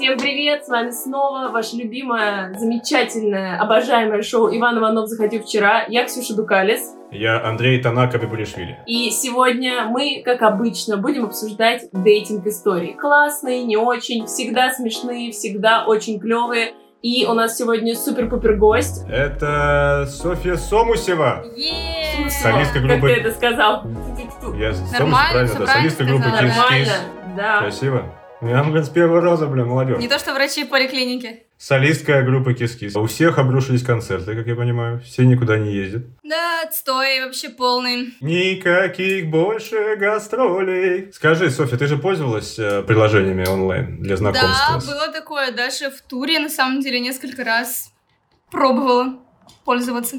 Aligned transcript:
Всем 0.00 0.16
привет! 0.16 0.64
С 0.64 0.68
вами 0.68 0.92
снова 0.92 1.50
ваше 1.50 1.76
любимое, 1.76 2.54
замечательное, 2.54 3.60
обожаемое 3.60 4.22
шоу 4.22 4.48
«Иван 4.48 4.78
Иванов 4.78 5.08
заходил 5.08 5.42
вчера». 5.42 5.84
Я 5.88 6.06
Ксюша 6.06 6.34
Дукалис. 6.34 6.94
Я 7.10 7.44
Андрей 7.44 7.82
Танака 7.82 8.16
Бибулишвили. 8.16 8.78
И 8.86 9.10
сегодня 9.10 9.84
мы, 9.84 10.22
как 10.24 10.40
обычно, 10.40 10.96
будем 10.96 11.26
обсуждать 11.26 11.90
дейтинг-истории. 11.92 12.96
Классные, 12.98 13.62
не 13.64 13.76
очень, 13.76 14.24
всегда 14.24 14.70
смешные, 14.70 15.32
всегда 15.32 15.84
очень 15.84 16.18
клевые. 16.18 16.72
И 17.02 17.26
у 17.26 17.34
нас 17.34 17.58
сегодня 17.58 17.94
супер-пупер 17.94 18.54
гость. 18.56 19.04
Это 19.06 20.06
Софья 20.08 20.56
Сомусева. 20.56 21.44
Е-е-е! 21.54 22.30
Солистка 22.30 22.80
Как 22.80 22.84
группы- 22.84 23.08
ты 23.14 23.20
это 23.20 23.32
сказал? 23.32 23.84
Я 24.56 24.72
Сомусев, 24.72 24.98
Нормально, 24.98 25.30
правильно, 25.30 25.58
да. 25.58 25.66
Солистка 25.66 26.04
группы 26.04 26.24
Kiss 26.24 26.32
Нормально, 26.32 26.86
Kiss. 26.86 27.36
да. 27.36 27.58
Красиво. 27.58 28.04
Я, 28.42 28.64
блин, 28.64 28.84
с 28.84 28.88
первого 28.88 29.20
раза, 29.20 29.46
блин, 29.46 29.66
молодежь. 29.66 29.98
Не 29.98 30.08
то, 30.08 30.18
что 30.18 30.32
врачи 30.32 30.64
поликлиники. 30.64 31.44
Солистка 31.58 32.22
группы 32.22 32.54
Kiss 32.54 32.78
Kiss. 32.80 32.98
У 32.98 33.06
всех 33.06 33.38
обрушились 33.38 33.82
концерты, 33.82 34.34
как 34.34 34.46
я 34.46 34.54
понимаю. 34.54 35.00
Все 35.00 35.24
никуда 35.24 35.58
не 35.58 35.74
ездят. 35.74 36.04
Да, 36.22 36.62
отстой 36.64 37.22
вообще 37.24 37.50
полный. 37.50 38.14
Никаких 38.22 39.28
больше 39.28 39.96
гастролей. 39.96 41.12
Скажи, 41.12 41.50
Софья, 41.50 41.76
ты 41.76 41.86
же 41.86 41.98
пользовалась 41.98 42.58
э, 42.58 42.82
приложениями 42.82 43.46
онлайн 43.46 44.00
для 44.00 44.16
знакомства? 44.16 44.80
Да, 44.80 44.86
было 44.86 45.12
такое. 45.12 45.52
Даже 45.52 45.90
в 45.90 46.00
туре, 46.00 46.38
на 46.38 46.48
самом 46.48 46.80
деле, 46.80 46.98
несколько 46.98 47.44
раз 47.44 47.92
пробовала 48.50 49.18
пользоваться. 49.66 50.16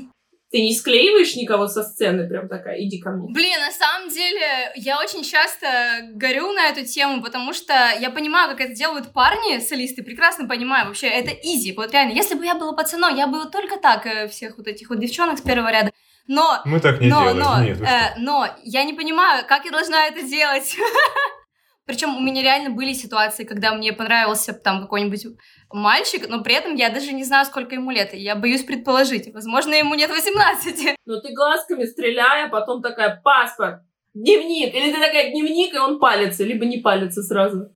Ты 0.52 0.62
не 0.62 0.74
склеиваешь 0.76 1.36
никого 1.38 1.68
со 1.68 1.82
сцены, 1.82 2.28
прям 2.28 2.50
такая, 2.50 2.82
иди 2.82 3.00
ко 3.00 3.12
мне. 3.12 3.32
Блин, 3.34 3.58
на 3.62 3.72
самом 3.72 4.10
деле, 4.10 4.74
я 4.76 5.00
очень 5.00 5.24
часто 5.24 5.68
горю 6.12 6.52
на 6.52 6.68
эту 6.68 6.86
тему, 6.86 7.22
потому 7.22 7.54
что 7.54 7.74
я 8.02 8.10
понимаю, 8.10 8.50
как 8.50 8.60
это 8.60 8.74
делают 8.74 9.14
парни, 9.14 9.60
солисты, 9.60 10.04
прекрасно 10.04 10.50
понимаю, 10.50 10.88
вообще, 10.88 11.08
это 11.08 11.32
изи, 11.32 11.72
вот 11.72 11.94
реально. 11.94 12.12
Если 12.12 12.36
бы 12.36 12.46
я 12.46 12.56
была 12.56 12.74
пацаном, 12.74 13.16
я 13.16 13.28
бы 13.28 13.40
вот 13.40 13.52
только 13.54 13.78
так 13.78 14.06
э, 14.06 14.28
всех 14.28 14.58
вот 14.58 14.68
этих 14.68 14.90
вот 14.90 15.00
девчонок 15.00 15.40
с 15.40 15.42
первого 15.42 15.72
ряда. 15.72 15.92
Но 16.28 16.62
Мы 16.66 16.82
так 16.82 17.00
не 17.00 17.08
но, 17.08 17.34
делаем. 17.34 17.40
но, 17.40 17.64
Нет, 17.64 17.82
э, 17.82 18.14
но 18.18 18.48
я 18.64 18.84
не 18.84 18.94
понимаю, 18.94 19.46
как 19.48 19.64
я 19.64 19.72
должна 19.72 20.08
это 20.08 20.22
делать. 20.22 20.76
Причем 21.86 22.16
у 22.16 22.22
меня 22.22 22.42
реально 22.42 22.70
были 22.70 22.94
ситуации, 22.94 23.44
когда 23.44 23.74
мне 23.74 23.92
понравился 23.92 24.54
там 24.54 24.82
какой-нибудь 24.82 25.26
мальчик, 25.72 26.30
но 26.30 26.44
при 26.44 26.56
этом 26.56 26.76
я 26.76 26.90
даже 26.90 27.12
не 27.12 27.24
знаю, 27.24 27.46
сколько 27.46 27.76
ему 27.76 27.92
лет. 27.92 28.14
Я 28.14 28.36
боюсь 28.36 28.64
предположить. 28.64 29.34
Возможно, 29.34 29.74
ему 29.74 29.96
нет 29.96 30.10
18. 30.10 30.96
Но 31.06 31.20
ты 31.20 31.34
глазками 31.34 31.86
стреляй, 31.86 32.46
а 32.46 32.50
потом 32.50 32.82
такая, 32.82 33.20
паспорт, 33.24 33.82
дневник. 34.14 34.74
Или 34.76 34.94
ты 34.94 35.00
такая, 35.00 35.32
дневник, 35.32 35.74
и 35.74 35.80
он 35.80 36.00
палится, 36.00 36.44
либо 36.44 36.66
не 36.66 36.78
палится 36.78 37.24
сразу. 37.24 37.74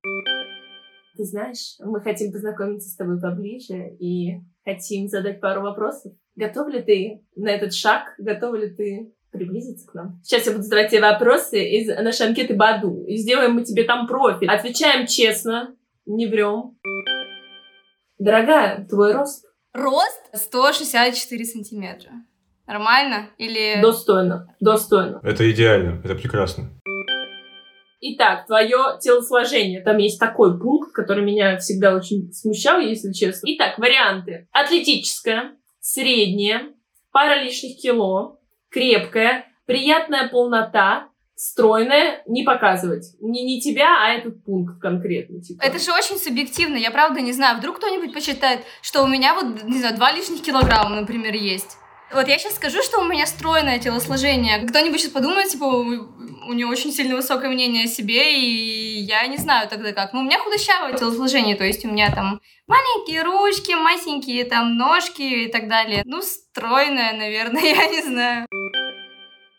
Ты 1.17 1.23
знаешь, 1.23 1.75
мы 1.79 2.01
хотим 2.01 2.31
познакомиться 2.31 2.89
с 2.89 2.95
тобой 2.95 3.19
поближе 3.19 3.95
и 3.99 4.41
хотим 4.65 5.07
задать 5.07 5.39
пару 5.39 5.61
вопросов. 5.61 6.13
Готов 6.35 6.67
ли 6.67 6.81
ты 6.81 7.25
на 7.35 7.49
этот 7.49 7.73
шаг? 7.73 8.13
Готова 8.17 8.55
ли 8.55 8.69
ты 8.75 9.14
приблизиться 9.37 9.87
к 9.87 9.93
нам? 9.93 10.19
Сейчас 10.23 10.45
я 10.45 10.51
буду 10.51 10.63
задавать 10.63 10.89
тебе 10.89 11.01
вопросы 11.01 11.63
из 11.63 11.87
нашей 11.87 12.27
анкеты 12.27 12.55
Баду. 12.55 13.03
И 13.07 13.17
сделаем 13.17 13.53
мы 13.53 13.63
тебе 13.63 13.83
там 13.83 14.07
профиль. 14.07 14.49
Отвечаем 14.49 15.07
честно, 15.07 15.75
не 16.05 16.27
врем. 16.27 16.77
Дорогая, 18.17 18.87
твой 18.87 19.13
рост 19.13 19.45
Рост 19.75 20.21
164 20.33 21.43
сантиметра. 21.43 22.11
Нормально? 22.65 23.29
Или... 23.37 23.81
достойно. 23.81 24.55
Достойно. 24.61 25.19
Это 25.21 25.51
идеально, 25.51 26.01
это 26.01 26.15
прекрасно. 26.15 26.71
Итак, 27.99 28.45
твое 28.47 28.97
телосложение. 29.01 29.81
Там 29.81 29.97
есть 29.97 30.17
такой 30.17 30.57
пункт, 30.57 30.93
который 30.93 31.25
меня 31.25 31.57
всегда 31.57 31.93
очень 31.93 32.31
смущал, 32.31 32.79
если 32.79 33.11
честно. 33.11 33.47
Итак, 33.51 33.77
варианты. 33.77 34.47
Атлетическое, 34.53 35.57
среднее, 35.81 36.73
пара 37.11 37.43
лишних 37.43 37.77
кило, 37.81 38.34
крепкая, 38.75 39.45
приятная 39.65 40.27
полнота, 40.27 41.07
стройная, 41.35 42.21
не 42.27 42.43
показывать. 42.43 43.15
Не, 43.21 43.45
не 43.45 43.61
тебя, 43.61 44.03
а 44.03 44.09
этот 44.09 44.43
пункт 44.43 44.81
конкретно. 44.81 45.41
Типа. 45.41 45.63
Это 45.63 45.79
же 45.79 45.93
очень 45.93 46.17
субъективно, 46.17 46.75
я 46.75 46.91
правда 46.91 47.21
не 47.21 47.31
знаю. 47.31 47.57
Вдруг 47.57 47.77
кто-нибудь 47.77 48.13
посчитает, 48.13 48.65
что 48.81 49.01
у 49.03 49.07
меня 49.07 49.33
вот, 49.33 49.63
не 49.63 49.79
знаю, 49.79 49.95
два 49.95 50.11
лишних 50.11 50.41
килограмма, 50.41 50.99
например, 51.01 51.33
есть. 51.33 51.77
Вот 52.13 52.27
я 52.27 52.37
сейчас 52.37 52.55
скажу, 52.55 52.81
что 52.83 52.99
у 52.99 53.05
меня 53.05 53.25
стройное 53.25 53.79
телосложение. 53.79 54.59
Кто-нибудь 54.67 55.01
сейчас 55.01 55.11
подумает, 55.11 55.49
типа, 55.49 55.65
у, 55.65 56.53
нее 56.53 56.67
очень 56.67 56.91
сильно 56.91 57.15
высокое 57.15 57.49
мнение 57.49 57.85
о 57.85 57.87
себе, 57.87 58.39
и 58.39 58.99
я 59.01 59.25
не 59.27 59.37
знаю 59.37 59.67
тогда 59.67 59.91
как. 59.91 60.13
Ну, 60.13 60.19
у 60.19 60.23
меня 60.23 60.39
худощавое 60.39 60.93
телосложение, 60.93 61.55
то 61.55 61.63
есть 61.63 61.83
у 61.83 61.87
меня 61.87 62.13
там 62.13 62.41
маленькие 62.67 63.23
ручки, 63.23 63.73
масенькие 63.73 64.45
там 64.45 64.77
ножки 64.77 65.21
и 65.21 65.51
так 65.51 65.67
далее. 65.67 66.03
Ну, 66.05 66.21
стройное, 66.21 67.13
наверное, 67.13 67.63
я 67.75 67.87
не 67.87 68.01
знаю. 68.01 68.47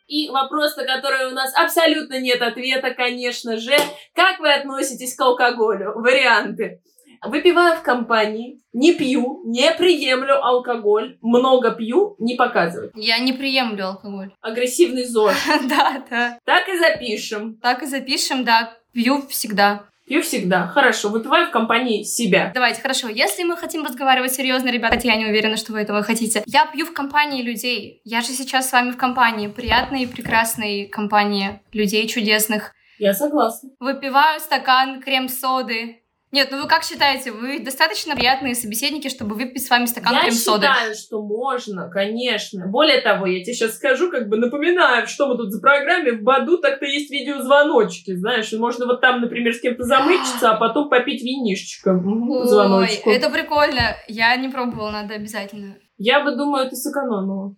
И 0.07 0.31
вопрос, 0.31 0.77
на 0.77 0.85
который 0.85 1.27
у 1.27 1.35
нас 1.35 1.53
абсолютно 1.57 2.21
нет 2.21 2.41
ответа, 2.41 2.95
конечно 2.95 3.57
же. 3.57 3.77
Как 4.15 4.39
вы 4.39 4.53
относитесь 4.53 5.17
к 5.17 5.21
алкоголю? 5.21 5.95
Варианты. 5.97 6.81
Выпиваю 7.23 7.77
в 7.77 7.83
компании, 7.83 8.63
не 8.73 8.95
пью, 8.95 9.43
не 9.47 9.71
приемлю 9.73 10.45
алкоголь, 10.45 11.19
много 11.23 11.71
пью, 11.73 12.17
не 12.19 12.35
показывать. 12.35 12.91
Я 12.95 13.19
не 13.19 13.33
приемлю 13.33 13.87
алкоголь. 13.89 14.33
Агрессивный 14.41 15.05
зор. 15.05 15.33
Да, 15.69 16.05
да. 16.11 16.39
Так 16.45 16.69
и 16.69 16.79
запишем. 16.79 17.57
Так 17.63 17.83
и 17.83 17.87
запишем, 17.87 18.45
да. 18.45 18.75
Пью 18.93 19.27
всегда. 19.29 19.85
Пью 20.07 20.23
всегда. 20.23 20.69
Хорошо, 20.69 21.09
выпиваю 21.09 21.49
в 21.49 21.51
компании 21.51 22.05
себя. 22.05 22.53
Давайте, 22.55 22.81
хорошо. 22.81 23.09
Если 23.09 23.43
мы 23.43 23.57
хотим 23.57 23.85
разговаривать 23.85 24.33
серьезно, 24.33 24.69
ребята, 24.69 24.95
хотя 24.95 25.13
я 25.13 25.17
не 25.17 25.27
уверена, 25.27 25.57
что 25.57 25.73
вы 25.73 25.81
этого 25.81 26.03
хотите. 26.05 26.45
Я 26.47 26.67
пью 26.67 26.87
в 26.87 26.93
компании 26.93 27.43
людей. 27.43 28.01
Я 28.05 28.21
же 28.21 28.29
сейчас 28.29 28.69
с 28.69 28.73
вами 28.73 28.93
в 28.93 28.97
компании. 28.97 29.49
Приятной 29.49 30.03
и 30.03 30.07
прекрасной 30.07 30.87
компании 30.87 31.61
людей 31.73 32.07
чудесных. 32.07 32.73
Я 32.99 33.15
согласна. 33.15 33.71
Выпиваю 33.81 34.39
стакан 34.41 35.03
крем-соды. 35.03 36.03
Нет, 36.33 36.49
ну 36.51 36.63
вы 36.63 36.69
как 36.69 36.83
считаете, 36.83 37.31
вы 37.31 37.61
достаточно 37.61 38.17
приятные 38.17 38.57
собеседники, 38.57 39.09
чтобы 39.09 39.37
выпить 39.37 39.65
с 39.65 39.71
вами 39.71 39.87
стакан 39.87 40.13
Я 40.13 40.23
крем-соды? 40.23 40.67
считаю, 40.67 40.95
что 40.95 41.23
можно, 41.23 41.89
конечно. 41.89 42.67
Более 42.67 43.01
того, 43.01 43.27
я 43.27 43.43
тебе 43.45 43.55
сейчас 43.55 43.77
скажу, 43.77 44.11
как 44.11 44.29
бы 44.29 44.37
напоминаю, 44.37 45.07
что 45.07 45.29
мы 45.29 45.37
тут 45.37 45.53
за 45.53 45.61
программе. 45.61 46.13
В 46.13 46.23
Баду 46.23 46.59
так-то 46.59 46.85
есть 46.85 47.11
видеозвоночки, 47.11 48.17
знаешь. 48.17 48.53
Можно 48.53 48.87
вот 48.87 49.01
там, 49.01 49.21
например, 49.21 49.55
с 49.55 49.61
кем-то 49.61 49.85
замычиться, 49.85 50.51
а 50.51 50.57
потом 50.59 50.89
попить 50.91 51.23
винишечко. 51.23 51.91
Ой, 51.91 53.01
это 53.07 53.31
прикольно. 53.31 53.97
Я 54.09 54.35
не 54.37 54.49
пробовала, 54.49 54.91
надо 54.91 55.15
обязательно. 55.15 55.77
Я 55.97 56.25
бы, 56.25 56.35
думаю, 56.35 56.69
ты 56.69 56.75
сэкономила. 56.77 57.55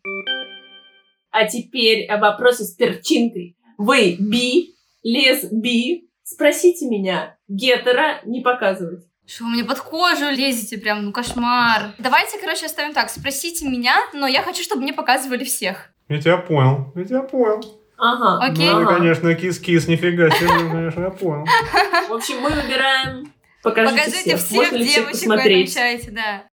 А 1.31 1.47
теперь 1.47 2.07
вопросы 2.19 2.65
с 2.65 2.75
перчинкой. 2.75 3.57
Вы 3.79 4.17
би, 4.19 4.75
лес 5.03 5.47
би, 5.51 6.08
спросите 6.29 6.87
меня. 6.87 7.37
Гетера 7.49 8.21
не 8.25 8.41
показывать. 8.41 9.05
Что 9.27 9.45
вы 9.45 9.51
мне 9.51 9.65
под 9.65 9.79
кожу 9.81 10.31
лезете 10.31 10.79
прям, 10.79 11.05
ну 11.05 11.13
кошмар. 11.13 11.93
Давайте, 11.99 12.39
короче, 12.39 12.67
оставим 12.67 12.95
так. 12.95 13.11
Спросите 13.11 13.69
меня, 13.69 13.95
но 14.15 14.27
я 14.27 14.43
хочу, 14.43 14.63
чтобы 14.63 14.83
мне 14.83 14.93
показывали 14.93 15.45
всех. 15.45 15.91
Я 16.09 16.21
тебя 16.21 16.39
понял, 16.39 16.93
я 16.95 17.05
тебя 17.05 17.23
понял. 17.23 17.61
Ага. 17.99 18.47
Окей. 18.47 18.71
Ну, 18.71 18.83
ага. 18.83 18.97
конечно, 18.97 19.35
кис-кис, 19.35 19.89
нифига 19.89 20.31
себе, 20.31 20.49
конечно, 20.71 21.01
я 21.03 21.11
понял. 21.11 21.45
В 22.09 22.13
общем, 22.13 22.41
мы 22.41 22.51
выбираем... 22.51 23.33
Покажите, 23.63 23.99
Покажите 23.99 24.37
всех. 24.37 24.41
всех 24.41 24.57
Можно 24.57 24.79
всех 24.79 24.95
девочек, 24.95 25.05
вы 25.05 25.11
посмотреть? 25.11 25.69
отмечаете, 25.69 26.11
да. 26.13 26.45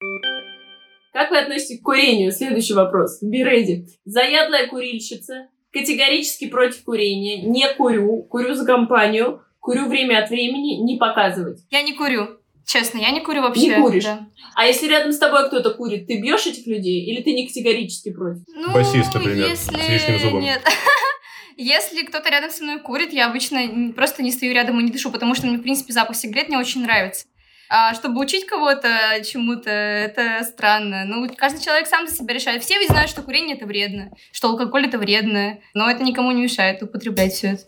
Как 1.14 1.30
вы 1.30 1.38
относитесь 1.38 1.80
к 1.80 1.84
курению? 1.84 2.32
Следующий 2.32 2.74
вопрос. 2.74 3.22
Ready. 3.24 3.86
Заядлая 4.06 4.68
курильщица. 4.68 5.48
Категорически 5.72 6.50
против 6.50 6.84
курения. 6.84 7.44
Не 7.44 7.72
курю. 7.76 8.24
Курю 8.24 8.56
за 8.56 8.66
компанию. 8.66 9.45
Курю 9.66 9.88
время 9.88 10.20
от 10.20 10.30
времени. 10.30 10.76
Не 10.76 10.98
показывать. 10.98 11.58
Я 11.72 11.82
не 11.82 11.94
курю. 11.94 12.38
Честно, 12.68 13.00
я 13.00 13.10
не 13.10 13.22
курю 13.22 13.42
вообще. 13.42 13.68
Не 13.68 13.82
куришь? 13.82 14.04
да. 14.04 14.28
А 14.54 14.68
если 14.68 14.88
рядом 14.88 15.12
с 15.12 15.18
тобой 15.18 15.48
кто-то 15.48 15.72
курит, 15.72 16.06
ты 16.06 16.22
бьешь 16.22 16.46
этих 16.46 16.68
людей? 16.68 17.04
Или 17.06 17.24
ты 17.24 17.34
не 17.34 17.48
категорически 17.48 18.14
против? 18.14 18.44
Ну, 18.48 18.72
Басист, 18.72 19.12
например, 19.16 19.50
если... 19.50 19.76
с 19.76 19.90
лишним 19.90 20.20
зубом. 20.20 20.42
Нет. 20.42 20.62
Если 21.58 22.04
кто-то 22.04 22.30
рядом 22.30 22.52
со 22.52 22.64
мной 22.64 22.80
курит, 22.80 23.12
я 23.12 23.28
обычно 23.28 23.94
просто 23.96 24.22
не 24.22 24.32
стою 24.32 24.54
рядом 24.54 24.80
и 24.80 24.84
не 24.84 24.92
дышу, 24.92 25.10
потому 25.10 25.34
что 25.34 25.48
мне, 25.48 25.58
в 25.58 25.62
принципе, 25.62 25.94
запах 25.94 26.16
сигарет 26.16 26.50
не 26.50 26.58
очень 26.58 26.84
нравится. 26.84 27.26
А 27.70 27.96
чтобы 27.96 28.22
учить 28.22 28.46
кого-то 28.46 28.90
чему-то, 29.26 29.70
это 29.70 30.44
странно. 30.44 31.06
Ну, 31.06 31.28
каждый 31.36 31.64
человек 31.64 31.88
сам 31.88 32.08
за 32.08 32.16
себя 32.16 32.34
решает. 32.36 32.62
Все 32.62 32.78
ведь 32.78 32.90
знают, 32.90 33.10
что 33.10 33.24
курение 33.24 33.56
это 33.56 33.66
вредно, 33.66 34.12
что 34.32 34.50
алкоголь 34.50 34.86
это 34.86 35.00
вредно, 35.00 35.58
но 35.74 35.90
это 35.90 36.04
никому 36.04 36.32
не 36.32 36.44
мешает 36.44 36.84
употреблять 36.84 37.34
все 37.34 37.54
это. 37.54 37.64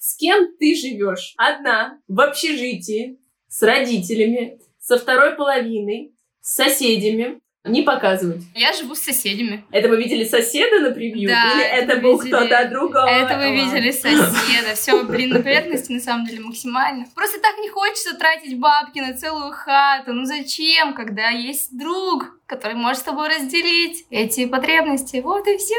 С 0.00 0.16
кем 0.16 0.48
ты 0.58 0.74
живешь? 0.74 1.34
Одна, 1.36 1.98
в 2.08 2.18
общежитии, 2.20 3.18
с 3.48 3.62
родителями, 3.62 4.58
со 4.80 4.98
второй 4.98 5.36
половиной, 5.36 6.14
с 6.40 6.54
соседями, 6.54 7.38
Не 7.66 7.82
показывать. 7.82 8.40
Я 8.54 8.72
живу 8.72 8.94
с 8.94 9.00
соседями. 9.00 9.62
Это 9.70 9.88
мы 9.90 9.98
видели 9.98 10.24
соседа 10.24 10.80
на 10.80 10.92
превью? 10.92 11.28
Да, 11.28 11.52
Или 11.52 11.64
это 11.66 11.96
был 12.00 12.18
видели- 12.18 12.34
кто-то 12.34 12.68
другой? 12.70 13.12
Это 13.12 13.36
вы 13.36 13.52
видели 13.52 13.90
соседа. 13.90 14.74
Все, 14.74 15.02
блин, 15.04 15.28
на 15.28 15.42
поверхности 15.42 15.92
на 15.92 16.00
самом 16.00 16.24
деле 16.24 16.40
максимально. 16.40 17.04
Просто 17.14 17.38
так 17.38 17.58
не 17.58 17.68
хочется 17.68 18.16
тратить 18.16 18.58
бабки 18.58 19.00
на 19.00 19.12
целую 19.14 19.52
хату. 19.52 20.14
Ну 20.14 20.24
зачем, 20.24 20.94
когда 20.94 21.28
есть 21.28 21.76
друг, 21.78 22.40
который 22.46 22.76
может 22.76 23.02
с 23.02 23.04
тобой 23.04 23.28
разделить 23.28 24.06
эти 24.08 24.46
потребности? 24.46 25.18
Вот 25.20 25.46
и 25.46 25.58
все. 25.58 25.74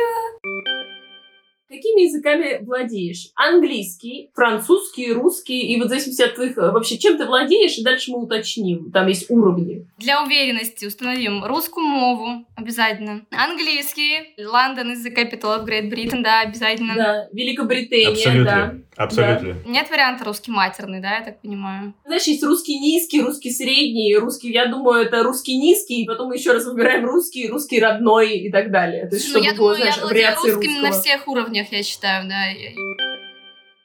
Какими 1.71 2.01
языками 2.03 2.59
владеешь? 2.65 3.29
Английский, 3.35 4.29
французский, 4.35 5.13
русский, 5.13 5.61
и 5.61 5.77
вот 5.77 5.85
в 5.85 5.89
зависимости 5.89 6.21
от 6.21 6.35
твоих... 6.35 6.57
э, 6.57 6.69
Вообще, 6.71 6.97
чем 6.97 7.17
ты 7.17 7.25
владеешь, 7.25 7.77
и 7.77 7.83
дальше 7.83 8.11
мы 8.11 8.23
уточним. 8.23 8.91
Там 8.91 9.07
есть 9.07 9.29
уровни. 9.29 9.85
Для 9.97 10.21
уверенности 10.21 10.85
установим 10.85 11.45
русскую 11.45 11.85
мову 11.85 12.45
обязательно. 12.57 13.25
Английский. 13.31 14.33
London 14.37 14.91
is 14.93 15.05
the 15.05 15.15
capital 15.15 15.57
of 15.57 15.65
Great 15.65 15.89
Britain, 15.89 16.21
да, 16.23 16.41
обязательно. 16.41 16.93
Да, 16.95 17.27
Великобритания, 17.31 18.43
да. 18.43 18.75
Абсолютно. 18.97 19.35
Абсолютно. 19.35 19.69
Нет 19.71 19.89
варианта 19.89 20.25
русский 20.25 20.51
матерный, 20.51 21.01
да, 21.01 21.17
я 21.19 21.23
так 21.23 21.41
понимаю. 21.41 21.93
Знаешь, 22.05 22.23
есть 22.23 22.43
русский 22.43 22.77
низкий, 22.79 23.21
русский 23.21 23.51
средний, 23.51 24.15
русский, 24.17 24.51
я 24.51 24.65
думаю, 24.67 25.05
это 25.05 25.23
русский 25.23 25.57
низкий, 25.57 26.03
и 26.03 26.05
потом 26.05 26.27
мы 26.29 26.35
еще 26.35 26.51
раз 26.51 26.65
выбираем 26.65 27.05
русский, 27.05 27.47
русский 27.47 27.79
родной 27.79 28.37
и 28.37 28.51
так 28.51 28.71
далее. 28.71 29.07
То 29.07 29.15
есть, 29.15 29.27
ну, 29.27 29.39
чтобы 29.39 29.45
я 29.45 29.51
было, 29.53 29.57
думаю, 29.75 29.77
я 29.77 29.83
знаешь, 29.93 30.01
владею 30.01 30.25
вариации 30.27 30.51
русским 30.51 30.71
на 30.81 30.87
русского. 30.89 31.01
всех 31.01 31.27
уровнях, 31.27 31.71
я 31.71 31.83
считаю, 31.83 32.27
да. 32.27 32.45
Я- 32.47 32.71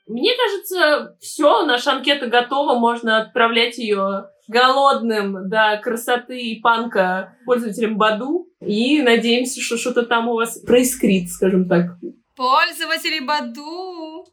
Мне 0.08 0.31
кажется, 0.37 1.17
все, 1.20 1.64
наша 1.67 1.93
анкета 1.93 2.26
готова, 2.26 2.79
можно 2.79 3.19
отправлять 3.23 3.76
ее 3.79 4.26
голодным 4.49 5.49
до 5.49 5.81
красоты 5.82 6.38
и 6.41 6.61
панка 6.61 7.37
пользователям 7.44 7.97
Баду. 7.97 8.49
И 8.61 9.02
надеемся, 9.02 9.61
что 9.61 9.76
что-то 9.76 10.05
там 10.05 10.29
у 10.29 10.35
вас 10.35 10.59
проискрит, 10.61 11.31
скажем 11.31 11.69
так. 11.69 11.97
Пользователи 12.37 13.19
Баду. 13.25 14.25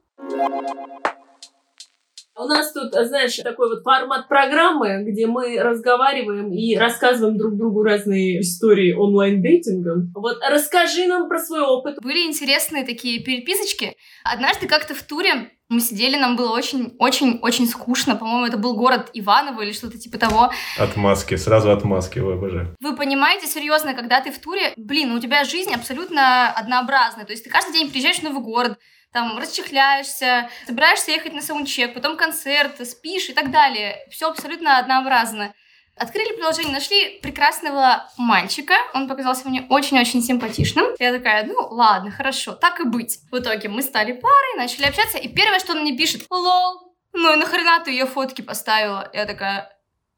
У 2.35 2.45
нас 2.45 2.73
тут, 2.73 2.93
знаешь, 2.93 3.35
такой 3.35 3.69
вот 3.69 3.83
формат 3.83 4.27
программы, 4.27 5.03
где 5.03 5.27
мы 5.27 5.59
разговариваем 5.59 6.51
и 6.51 6.75
рассказываем 6.75 7.37
друг 7.37 7.57
другу 7.57 7.83
разные 7.83 8.39
истории 8.39 8.91
онлайн-дейтинга. 8.91 10.07
Вот 10.15 10.37
расскажи 10.49 11.05
нам 11.05 11.29
про 11.29 11.39
свой 11.39 11.61
опыт. 11.61 11.97
Были 12.01 12.25
интересные 12.25 12.85
такие 12.85 13.21
переписочки. 13.23 13.95
Однажды 14.23 14.67
как-то 14.67 14.95
в 14.95 15.03
туре 15.03 15.51
мы 15.69 15.79
сидели, 15.79 16.17
нам 16.17 16.35
было 16.35 16.51
очень-очень-очень 16.51 17.67
скучно. 17.67 18.15
По-моему, 18.15 18.47
это 18.47 18.57
был 18.57 18.75
город 18.75 19.11
Иваново 19.13 19.61
или 19.61 19.71
что-то 19.71 19.99
типа 19.99 20.17
того. 20.17 20.51
Отмазки, 20.79 21.35
сразу 21.35 21.71
отмазки, 21.71 22.19
ой, 22.19 22.35
обожаю. 22.35 22.75
Вы 22.79 22.95
понимаете, 22.95 23.47
серьезно, 23.47 23.93
когда 23.93 24.21
ты 24.21 24.31
в 24.31 24.39
туре, 24.39 24.73
блин, 24.75 25.11
у 25.11 25.19
тебя 25.19 25.43
жизнь 25.43 25.73
абсолютно 25.73 26.51
однообразная. 26.51 27.25
То 27.25 27.31
есть 27.31 27.43
ты 27.43 27.49
каждый 27.49 27.73
день 27.73 27.91
приезжаешь 27.91 28.19
в 28.19 28.23
новый 28.23 28.41
город, 28.41 28.77
там 29.13 29.37
расчехляешься, 29.37 30.49
собираешься 30.65 31.11
ехать 31.11 31.33
на 31.33 31.41
саундчек, 31.41 31.93
потом 31.93 32.17
концерт, 32.17 32.85
спишь 32.85 33.29
и 33.29 33.33
так 33.33 33.51
далее. 33.51 34.05
Все 34.09 34.27
абсолютно 34.27 34.79
однообразно. 34.79 35.53
Открыли 35.95 36.35
приложение, 36.35 36.73
нашли 36.73 37.19
прекрасного 37.21 38.09
мальчика. 38.17 38.73
Он 38.95 39.07
показался 39.07 39.47
мне 39.47 39.67
очень-очень 39.69 40.23
симпатичным. 40.23 40.85
Я 40.97 41.11
такая, 41.11 41.45
ну 41.45 41.55
ладно, 41.69 42.09
хорошо, 42.09 42.53
так 42.53 42.79
и 42.79 42.83
быть. 42.83 43.19
В 43.31 43.37
итоге 43.37 43.69
мы 43.69 43.83
стали 43.83 44.13
парой, 44.13 44.57
начали 44.57 44.85
общаться. 44.85 45.19
И 45.19 45.27
первое, 45.27 45.59
что 45.59 45.73
он 45.73 45.81
мне 45.81 45.95
пишет, 45.95 46.25
лол, 46.31 46.95
ну 47.13 47.33
и 47.33 47.35
нахрена 47.35 47.79
ты 47.81 47.91
ее 47.91 48.07
фотки 48.07 48.41
поставила? 48.41 49.07
Я 49.13 49.27
такая, 49.27 49.71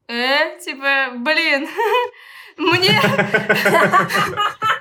э, 0.08 0.58
типа, 0.60 1.10
блин, 1.16 1.68
мне 2.56 2.98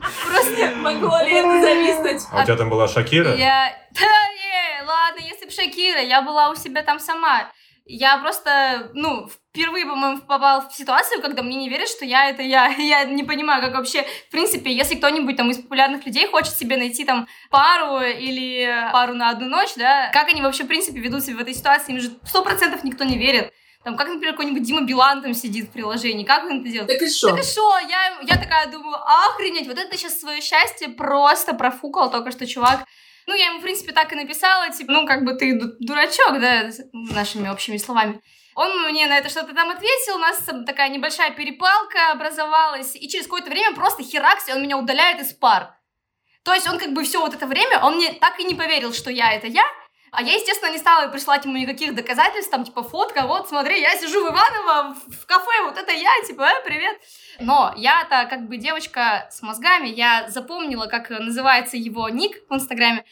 просто 0.00 0.76
Могло 0.76 1.20
ли 1.22 1.32
это 1.32 1.60
зависнуть? 1.60 2.22
А 2.32 2.42
у 2.42 2.44
тебя 2.44 2.56
там 2.56 2.70
была 2.70 2.88
Шакира? 2.88 3.34
я... 3.34 3.76
Да 3.92 4.00
не, 4.00 4.86
ладно, 4.86 5.20
если 5.20 5.46
бы 5.46 5.50
Шакира, 5.50 6.00
я 6.00 6.22
была 6.22 6.50
у 6.50 6.54
себя 6.54 6.82
там 6.82 6.98
сама. 6.98 7.50
Я 7.84 8.18
просто, 8.18 8.90
ну, 8.94 9.28
впервые, 9.28 9.84
по-моему, 9.84 10.20
попала 10.20 10.68
в 10.68 10.72
ситуацию, 10.72 11.20
когда 11.20 11.42
мне 11.42 11.56
не 11.56 11.68
верят, 11.68 11.88
что 11.88 12.04
я 12.04 12.30
это 12.30 12.42
я. 12.42 12.66
Я 12.78 13.04
не 13.04 13.24
понимаю, 13.24 13.60
как 13.60 13.74
вообще, 13.74 14.04
в 14.28 14.30
принципе, 14.30 14.72
если 14.72 14.94
кто-нибудь 14.94 15.36
там 15.36 15.50
из 15.50 15.58
популярных 15.58 16.06
людей 16.06 16.26
хочет 16.26 16.54
себе 16.56 16.76
найти 16.76 17.04
там 17.04 17.26
пару 17.50 18.00
или 18.00 18.88
пару 18.92 19.14
на 19.14 19.30
одну 19.30 19.48
ночь, 19.48 19.74
да, 19.76 20.10
как 20.12 20.28
они 20.28 20.42
вообще, 20.42 20.64
в 20.64 20.68
принципе, 20.68 21.00
ведут 21.00 21.24
себя 21.24 21.38
в 21.38 21.40
этой 21.40 21.54
ситуации, 21.54 21.92
им 21.92 22.00
же 22.00 22.10
сто 22.24 22.42
процентов 22.42 22.84
никто 22.84 23.04
не 23.04 23.18
верит. 23.18 23.52
Там, 23.84 23.96
как, 23.96 24.06
например, 24.08 24.32
какой-нибудь 24.32 24.62
Дима 24.62 24.82
Билан 24.82 25.22
там 25.22 25.34
сидит 25.34 25.68
в 25.68 25.72
приложении, 25.72 26.24
как 26.24 26.44
он 26.44 26.60
это 26.60 26.68
делает? 26.68 26.88
Так 26.88 27.02
и 27.02 27.10
что? 27.10 27.30
Так 27.30 27.40
и 27.40 27.42
что? 27.42 27.78
Я, 27.78 28.18
я 28.22 28.36
такая 28.36 28.68
думаю, 28.68 28.96
охренеть, 28.96 29.66
вот 29.66 29.76
это 29.76 29.96
сейчас 29.96 30.20
свое 30.20 30.40
счастье 30.40 30.88
просто 30.88 31.52
профукал 31.54 32.10
только 32.10 32.30
что 32.30 32.46
чувак. 32.46 32.84
Ну, 33.26 33.34
я 33.34 33.46
ему, 33.46 33.58
в 33.58 33.62
принципе, 33.62 33.92
так 33.92 34.12
и 34.12 34.16
написала, 34.16 34.70
типа, 34.70 34.92
ну, 34.92 35.06
как 35.06 35.24
бы 35.24 35.34
ты 35.34 35.58
ду- 35.58 35.74
дурачок, 35.80 36.40
да, 36.40 36.70
нашими 36.92 37.48
общими 37.48 37.76
словами. 37.76 38.20
Он 38.54 38.82
мне 38.90 39.06
на 39.06 39.18
это 39.18 39.30
что-то 39.30 39.54
там 39.54 39.70
ответил, 39.70 40.16
у 40.16 40.18
нас 40.18 40.38
там 40.38 40.64
такая 40.64 40.88
небольшая 40.90 41.30
перепалка 41.30 42.10
образовалась, 42.12 42.94
и 42.94 43.08
через 43.08 43.24
какое-то 43.26 43.50
время 43.50 43.74
просто 43.74 44.02
херакс, 44.02 44.48
он 44.48 44.62
меня 44.62 44.76
удаляет 44.76 45.20
из 45.20 45.32
пар. 45.32 45.74
То 46.44 46.52
есть 46.52 46.68
он 46.68 46.78
как 46.78 46.92
бы 46.92 47.04
все 47.04 47.20
вот 47.20 47.34
это 47.34 47.46
время, 47.46 47.78
он 47.82 47.96
мне 47.96 48.12
так 48.12 48.38
и 48.40 48.44
не 48.44 48.54
поверил, 48.54 48.92
что 48.92 49.10
я 49.10 49.32
это 49.32 49.46
я, 49.46 49.64
а 50.12 50.22
я, 50.22 50.34
естественно, 50.34 50.70
не 50.70 50.78
стала 50.78 51.08
присылать 51.08 51.46
ему 51.46 51.56
никаких 51.56 51.94
доказательств, 51.94 52.50
там, 52.50 52.64
типа, 52.64 52.82
фотка, 52.82 53.26
вот, 53.26 53.48
смотри, 53.48 53.80
я 53.80 53.96
сижу 53.96 54.20
в 54.20 54.28
Иваново, 54.28 54.94
в 54.94 55.26
кафе, 55.26 55.62
вот 55.64 55.78
это 55.78 55.90
я, 55.90 56.10
типа, 56.26 56.42
э, 56.42 56.64
привет. 56.66 56.96
Но 57.40 57.72
я-то, 57.76 58.26
как 58.28 58.46
бы, 58.46 58.58
девочка 58.58 59.26
с 59.30 59.40
мозгами, 59.40 59.88
я 59.88 60.28
запомнила, 60.28 60.86
как 60.86 61.08
называется 61.08 61.78
его 61.78 62.10
ник 62.10 62.42
в 62.50 62.54
Инстаграме. 62.54 63.06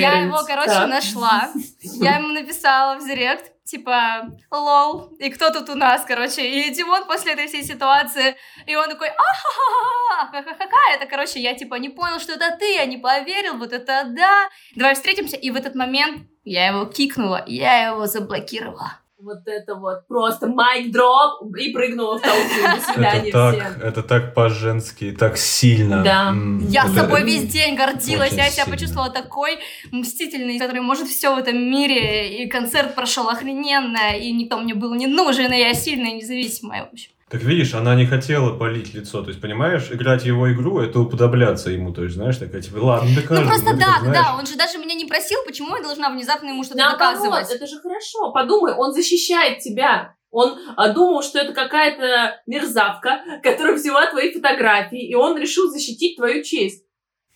Я 0.00 0.22
его, 0.22 0.38
короче, 0.46 0.70
нашла. 0.86 1.50
Я 1.82 2.16
ему 2.16 2.28
написала 2.28 2.98
в 2.98 3.06
директ, 3.06 3.52
типа, 3.70 4.36
лол, 4.50 5.16
и 5.18 5.30
кто 5.30 5.50
тут 5.50 5.68
у 5.68 5.74
нас, 5.74 6.04
короче, 6.04 6.42
и 6.42 6.74
Димон 6.74 7.06
после 7.06 7.32
этой 7.32 7.46
всей 7.46 7.62
ситуации, 7.62 8.36
и 8.66 8.74
он 8.76 8.88
такой, 8.88 9.08
ахахаха, 9.08 10.42
ха-ха-ха, 10.42 10.94
это, 10.94 11.06
короче, 11.06 11.40
я, 11.40 11.54
типа, 11.54 11.76
не 11.76 11.88
понял, 11.88 12.18
что 12.18 12.32
это 12.32 12.56
ты, 12.58 12.74
я 12.74 12.86
не 12.86 12.98
поверил, 12.98 13.56
вот 13.58 13.72
это 13.72 14.04
да, 14.06 14.48
давай 14.74 14.94
встретимся, 14.94 15.36
и 15.36 15.50
в 15.50 15.56
этот 15.56 15.74
момент 15.74 16.28
я 16.44 16.68
его 16.68 16.84
кикнула, 16.86 17.44
я 17.46 17.88
его 17.88 18.06
заблокировала. 18.06 18.99
Вот 19.22 19.46
это 19.46 19.74
вот 19.74 20.06
просто 20.08 20.46
майк 20.46 20.90
дроп 20.92 21.54
и 21.56 21.70
прыгнула 21.72 22.18
в 22.18 22.22
толпу. 22.22 22.76
До 22.76 22.92
свидания 22.92 23.28
Это 23.28 23.50
всем. 23.52 23.60
так, 23.64 23.82
это 23.84 24.02
так 24.02 24.34
по-женски, 24.34 25.12
так 25.12 25.36
сильно. 25.36 26.02
Да. 26.02 26.28
М, 26.30 26.66
Я 26.68 26.86
с 26.88 26.94
собой 26.94 27.24
весь 27.24 27.46
день 27.48 27.76
гордилась, 27.76 28.28
очень 28.28 28.38
я 28.38 28.50
себя 28.50 28.64
сильно. 28.64 28.70
почувствовала 28.76 29.10
такой 29.10 29.58
мстительной, 29.92 30.58
который 30.58 30.80
может 30.80 31.06
все 31.08 31.34
в 31.34 31.38
этом 31.38 31.58
мире, 31.58 32.42
и 32.44 32.48
концерт 32.48 32.94
прошел 32.94 33.28
охрененно, 33.28 34.16
и 34.16 34.32
никто 34.32 34.58
мне 34.58 34.74
был 34.74 34.94
не 34.94 35.06
нужен, 35.06 35.52
и 35.52 35.58
я 35.58 35.74
сильная, 35.74 36.12
независимая, 36.12 36.86
в 36.86 36.92
общем. 36.92 37.10
Так 37.30 37.42
видишь, 37.42 37.74
она 37.74 37.94
не 37.94 38.06
хотела 38.06 38.58
полить 38.58 38.92
лицо. 38.92 39.22
То 39.22 39.28
есть, 39.28 39.40
понимаешь, 39.40 39.88
играть 39.92 40.22
в 40.22 40.26
его 40.26 40.52
игру, 40.52 40.80
это 40.80 40.98
уподобляться 40.98 41.70
ему. 41.70 41.92
То 41.92 42.02
есть, 42.02 42.16
знаешь, 42.16 42.36
такая, 42.38 42.60
типа, 42.60 42.78
ладно. 42.78 43.08
Ну 43.08 43.46
просто 43.46 43.72
ну, 43.72 43.78
да, 43.78 44.00
так, 44.02 44.12
да, 44.12 44.36
он 44.36 44.46
же 44.46 44.56
даже 44.56 44.78
меня 44.78 44.94
не 44.94 45.04
просил, 45.04 45.38
почему 45.46 45.76
я 45.76 45.82
должна 45.82 46.10
внезапно 46.10 46.48
ему 46.48 46.64
что-то 46.64 46.78
Наоборот, 46.78 47.22
доказывать. 47.22 47.54
это 47.54 47.68
же 47.68 47.78
хорошо. 47.78 48.32
Подумай, 48.32 48.74
он 48.74 48.92
защищает 48.92 49.60
тебя. 49.60 50.16
Он 50.32 50.58
а, 50.76 50.88
думал, 50.92 51.22
что 51.22 51.38
это 51.38 51.52
какая-то 51.52 52.40
мерзавка, 52.46 53.20
которая 53.44 53.74
взяла 53.74 54.10
твои 54.10 54.32
фотографии, 54.32 55.08
и 55.08 55.14
он 55.14 55.38
решил 55.38 55.70
защитить 55.70 56.16
твою 56.16 56.42
честь. 56.42 56.84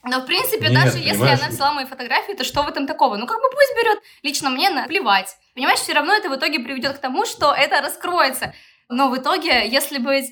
Но 0.02 0.20
в 0.20 0.26
принципе, 0.26 0.68
Нет, 0.68 0.74
даже 0.74 0.98
если 0.98 1.24
она 1.24 1.48
взяла 1.48 1.72
мои 1.72 1.86
фотографии, 1.86 2.34
то 2.34 2.44
что 2.44 2.62
в 2.62 2.68
этом 2.68 2.86
такого? 2.86 3.16
Ну 3.16 3.26
как 3.26 3.38
бы 3.38 3.48
пусть 3.50 3.74
берет, 3.76 3.98
лично 4.22 4.50
мне 4.50 4.70
наплевать. 4.70 5.36
Понимаешь, 5.54 5.78
все 5.78 5.94
равно 5.94 6.14
это 6.14 6.28
в 6.28 6.36
итоге 6.36 6.58
приведет 6.58 6.98
к 6.98 7.00
тому, 7.00 7.24
что 7.24 7.54
это 7.54 7.80
раскроется. 7.80 8.52
Но 8.94 9.10
в 9.10 9.18
итоге, 9.18 9.68
если 9.68 9.98
бы 9.98 10.22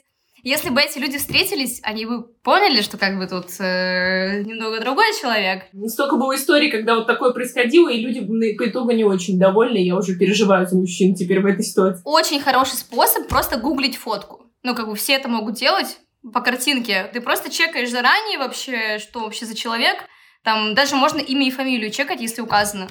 если 0.45 0.71
бы 0.71 0.81
эти 0.81 0.99
люди 0.99 1.19
встретились, 1.19 1.81
они 1.85 2.05
бы 2.05 2.25
поняли, 2.43 2.83
что 2.83 2.99
как 2.99 3.17
бы 3.17 3.29
тут 3.29 3.47
э, 3.61 4.43
немного 4.43 4.81
другой 4.81 5.07
человек. 5.21 5.67
Столько 5.87 6.17
было 6.17 6.35
историй, 6.35 6.69
когда 6.69 6.97
вот 6.97 7.07
такое 7.07 7.33
происходило, 7.33 7.89
и 7.89 8.01
люди 8.01 8.57
по 8.57 8.69
итогу 8.69 8.91
не 8.91 9.05
очень 9.05 9.39
довольны. 9.39 9.79
Я 9.79 9.95
уже 9.95 10.17
переживаю 10.17 10.67
за 10.67 10.77
мужчин 10.77 11.15
теперь 11.15 11.41
в 11.41 11.47
этой 11.47 11.65
ситуации. 11.65 12.03
Очень 12.05 12.41
хороший 12.41 12.75
способ 12.75 13.29
просто 13.29 13.57
гуглить 13.57 13.97
фотку. 13.97 14.47
Ну, 14.65 14.75
как 14.75 14.89
бы 14.89 14.97
все 14.97 15.13
это 15.13 15.29
могут 15.29 15.55
делать 15.55 15.99
по 16.33 16.41
картинке. 16.41 17.09
Ты 17.13 17.21
просто 17.21 17.49
чекаешь 17.49 17.91
заранее 17.91 18.39
вообще, 18.39 18.99
что 18.99 19.21
вообще 19.21 19.47
за 19.47 19.55
человек. 19.55 19.97
Там 20.43 20.75
даже 20.75 20.97
можно 20.97 21.19
имя 21.21 21.47
и 21.47 21.53
фамилию 21.53 21.93
чекать, 21.93 22.21
если 22.21 22.41
указано. 22.41 22.89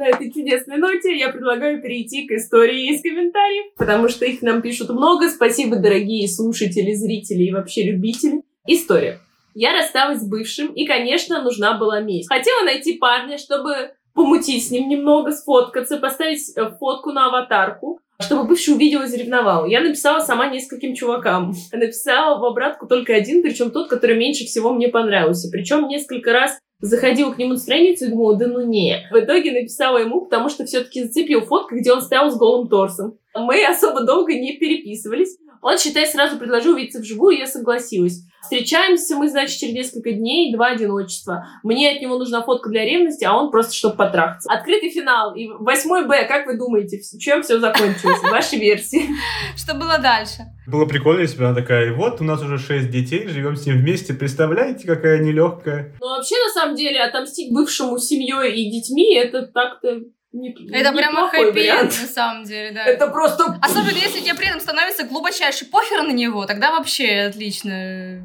На 0.00 0.08
этой 0.08 0.32
чудесной 0.32 0.78
ноте 0.78 1.14
я 1.14 1.28
предлагаю 1.28 1.82
перейти 1.82 2.26
к 2.26 2.30
истории 2.30 2.88
из 2.90 3.02
комментариев, 3.02 3.74
потому 3.76 4.08
что 4.08 4.24
их 4.24 4.40
нам 4.40 4.62
пишут 4.62 4.88
много. 4.88 5.28
Спасибо, 5.28 5.76
дорогие 5.76 6.26
слушатели, 6.26 6.94
зрители 6.94 7.42
и 7.42 7.52
вообще 7.52 7.82
любители. 7.82 8.40
История. 8.66 9.20
Я 9.54 9.74
рассталась 9.74 10.20
с 10.20 10.26
бывшим, 10.26 10.72
и, 10.72 10.86
конечно, 10.86 11.42
нужна 11.42 11.76
была 11.76 12.00
месть. 12.00 12.30
Хотела 12.30 12.64
найти 12.64 12.96
парня, 12.96 13.36
чтобы 13.36 13.90
помутить 14.14 14.66
с 14.66 14.70
ним 14.70 14.88
немного, 14.88 15.32
сфоткаться, 15.32 15.98
поставить 15.98 16.50
э, 16.56 16.70
фотку 16.80 17.12
на 17.12 17.26
аватарку, 17.26 18.00
чтобы 18.22 18.44
бывший 18.44 18.72
увидел 18.72 19.02
и 19.02 19.06
заревновал. 19.06 19.66
Я 19.66 19.82
написала 19.82 20.20
сама 20.20 20.46
нескольким 20.46 20.94
чувакам. 20.94 21.52
Написала 21.72 22.40
в 22.40 22.44
обратку 22.46 22.86
только 22.86 23.14
один, 23.14 23.42
причем 23.42 23.70
тот, 23.70 23.90
который 23.90 24.16
меньше 24.16 24.46
всего 24.46 24.72
мне 24.72 24.88
понравился. 24.88 25.50
Причем 25.52 25.88
несколько 25.88 26.32
раз 26.32 26.58
заходила 26.80 27.32
к 27.32 27.38
нему 27.38 27.52
на 27.52 27.58
страницу 27.58 28.06
и 28.06 28.08
думала, 28.08 28.36
да 28.36 28.46
ну 28.46 28.66
не. 28.66 29.06
В 29.10 29.18
итоге 29.18 29.52
написала 29.52 29.98
ему, 29.98 30.22
потому 30.22 30.48
что 30.48 30.64
все-таки 30.64 31.02
зацепил 31.04 31.42
фотку, 31.42 31.76
где 31.76 31.92
он 31.92 32.02
стоял 32.02 32.30
с 32.30 32.36
голым 32.36 32.68
торсом. 32.68 33.18
Мы 33.34 33.64
особо 33.66 34.04
долго 34.04 34.34
не 34.34 34.56
переписывались. 34.58 35.38
Он, 35.62 35.78
считай, 35.78 36.06
сразу 36.06 36.38
предложил 36.38 36.74
увидеться 36.74 37.00
вживую, 37.00 37.36
и 37.36 37.40
я 37.40 37.46
согласилась. 37.46 38.22
Встречаемся 38.42 39.16
мы, 39.16 39.28
значит, 39.28 39.58
через 39.58 39.74
несколько 39.74 40.12
дней, 40.12 40.52
два 40.54 40.68
одиночества. 40.68 41.46
Мне 41.62 41.90
от 41.90 42.00
него 42.00 42.18
нужна 42.18 42.42
фотка 42.42 42.70
для 42.70 42.84
ревности, 42.84 43.24
а 43.24 43.34
он 43.36 43.50
просто, 43.50 43.74
чтобы 43.74 43.96
потрахаться. 43.96 44.50
Открытый 44.50 44.90
финал. 44.90 45.34
И 45.34 45.46
восьмой 45.46 46.06
Б, 46.06 46.26
как 46.26 46.46
вы 46.46 46.56
думаете, 46.56 47.00
чем 47.18 47.42
все 47.42 47.60
закончилось? 47.60 48.22
Ваши 48.22 48.56
версии. 48.56 49.10
Что 49.56 49.74
было 49.74 49.98
дальше? 49.98 50.46
Было 50.66 50.86
прикольно, 50.86 51.20
если 51.20 51.38
бы 51.38 51.44
она 51.44 51.54
такая, 51.54 51.92
вот, 51.94 52.20
у 52.20 52.24
нас 52.24 52.42
уже 52.42 52.58
шесть 52.58 52.90
детей, 52.90 53.28
живем 53.28 53.56
с 53.56 53.66
ним 53.66 53.78
вместе, 53.78 54.14
представляете, 54.14 54.86
какая 54.86 55.18
нелегкая. 55.18 55.94
Ну, 56.00 56.08
вообще, 56.08 56.36
на 56.36 56.52
самом 56.52 56.76
деле, 56.76 57.02
отомстить 57.02 57.52
бывшему 57.52 57.98
семьей 57.98 58.54
и 58.54 58.70
детьми, 58.70 59.14
это 59.14 59.42
так-то 59.42 60.00
не, 60.32 60.54
это 60.72 60.92
прямо 60.92 61.28
хэппи 61.28 61.84
на 61.84 61.90
самом 61.90 62.44
деле, 62.44 62.70
да. 62.72 62.84
Это 62.84 63.08
просто... 63.08 63.58
Особенно 63.60 63.96
если 63.96 64.20
тебе 64.20 64.34
при 64.34 64.46
этом 64.46 64.60
становится 64.60 65.04
глубочайший 65.04 65.66
похер 65.66 66.02
на 66.02 66.12
него, 66.12 66.46
тогда 66.46 66.70
вообще 66.70 67.22
отлично. 67.28 68.24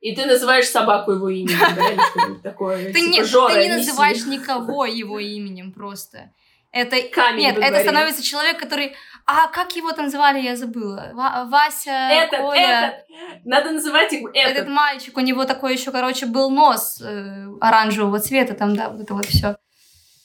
И 0.00 0.14
ты 0.14 0.26
называешь 0.26 0.66
собаку 0.66 1.12
его 1.12 1.28
именем, 1.28 1.58
да, 1.76 1.88
или 1.90 2.00
что-нибудь 2.10 2.42
такое. 2.42 2.92
Ты, 2.92 3.00
типа, 3.00 3.10
не, 3.10 3.24
Жора, 3.24 3.54
ты 3.54 3.62
не 3.62 3.74
называешь 3.76 4.26
никого 4.26 4.84
его 4.84 5.18
именем 5.18 5.72
просто. 5.72 6.30
Это, 6.72 7.00
Камень 7.02 7.42
нет, 7.44 7.56
это 7.56 7.80
становится 7.80 8.22
человек, 8.22 8.58
который... 8.58 8.96
А 9.26 9.46
как 9.46 9.76
его 9.76 9.92
там 9.92 10.10
звали, 10.10 10.40
я 10.40 10.56
забыла. 10.56 11.10
Ва- 11.14 11.46
Вася, 11.48 11.90
Этот, 11.92 12.40
Коля. 12.40 12.60
этот. 12.60 13.46
Надо 13.46 13.70
называть 13.70 14.12
его 14.12 14.28
этот. 14.28 14.52
Этот 14.58 14.68
мальчик, 14.68 15.16
у 15.16 15.20
него 15.20 15.44
такой 15.44 15.74
еще, 15.74 15.92
короче, 15.92 16.26
был 16.26 16.50
нос 16.50 17.00
э, 17.00 17.46
оранжевого 17.60 18.18
цвета, 18.18 18.54
там, 18.54 18.76
да, 18.76 18.88
вот 18.90 19.00
это 19.00 19.14
вот 19.14 19.24
все. 19.24 19.56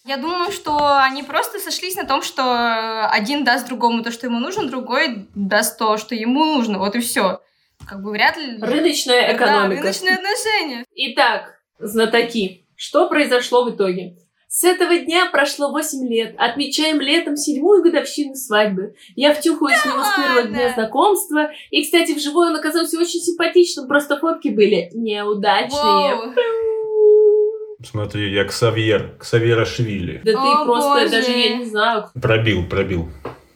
Я 0.10 0.18
думаю, 0.18 0.52
что 0.52 0.98
они 1.04 1.22
просто 1.22 1.60
сошлись 1.60 1.96
на 1.96 2.04
том, 2.04 2.24
что 2.24 3.06
один 3.10 3.44
даст 3.44 3.68
другому 3.68 4.02
то, 4.02 4.12
что 4.12 4.26
ему 4.26 4.40
нужно, 4.40 4.68
другой 4.68 5.28
даст 5.36 5.78
то, 5.78 5.98
что 5.98 6.16
ему 6.16 6.46
нужно. 6.46 6.80
Вот 6.80 6.96
и 6.96 7.00
все. 7.00 7.42
Как 7.88 8.02
бы 8.02 8.10
вряд 8.10 8.36
ли... 8.36 8.58
Рыночная 8.60 9.28
Да, 9.28 9.36
экономика. 9.36 9.84
рыночные 9.84 10.16
отношения. 10.16 10.84
Итак, 10.96 11.60
знатоки, 11.78 12.66
что 12.76 13.08
произошло 13.08 13.64
в 13.64 13.70
итоге? 13.70 14.16
С 14.48 14.64
этого 14.64 14.98
дня 14.98 15.28
прошло 15.32 15.70
8 15.70 16.08
лет. 16.08 16.34
Отмечаем 16.40 17.00
летом 17.00 17.36
седьмую 17.38 17.84
годовщину 17.84 18.34
свадьбы. 18.34 18.96
Я 19.16 19.36
втюхаюсь 19.36 19.78
в 19.78 19.86
него 19.86 20.04
с 20.04 20.16
первого 20.16 20.42
дня 20.48 20.74
знакомства. 20.74 21.52
И, 21.70 21.84
кстати, 21.84 22.14
вживую 22.14 22.50
он 22.50 22.56
оказался 22.56 23.00
очень 23.00 23.20
симпатичным, 23.20 23.88
просто 23.88 24.18
фотки 24.18 24.48
были 24.48 24.90
неудачные. 24.96 26.16
Воу. 26.16 26.34
Смотри, 27.84 28.34
я 28.34 28.44
Ксавьер, 28.44 29.14
Ксавьера 29.20 29.64
Швили. 29.66 30.22
Да 30.26 30.34
ты 30.34 30.38
О, 30.38 30.66
просто, 30.66 30.90
боже. 30.90 31.10
даже 31.10 31.32
я 31.32 31.56
не 31.58 31.66
знаю, 31.66 32.06
Пробил, 32.22 32.66
пробил. 32.66 33.10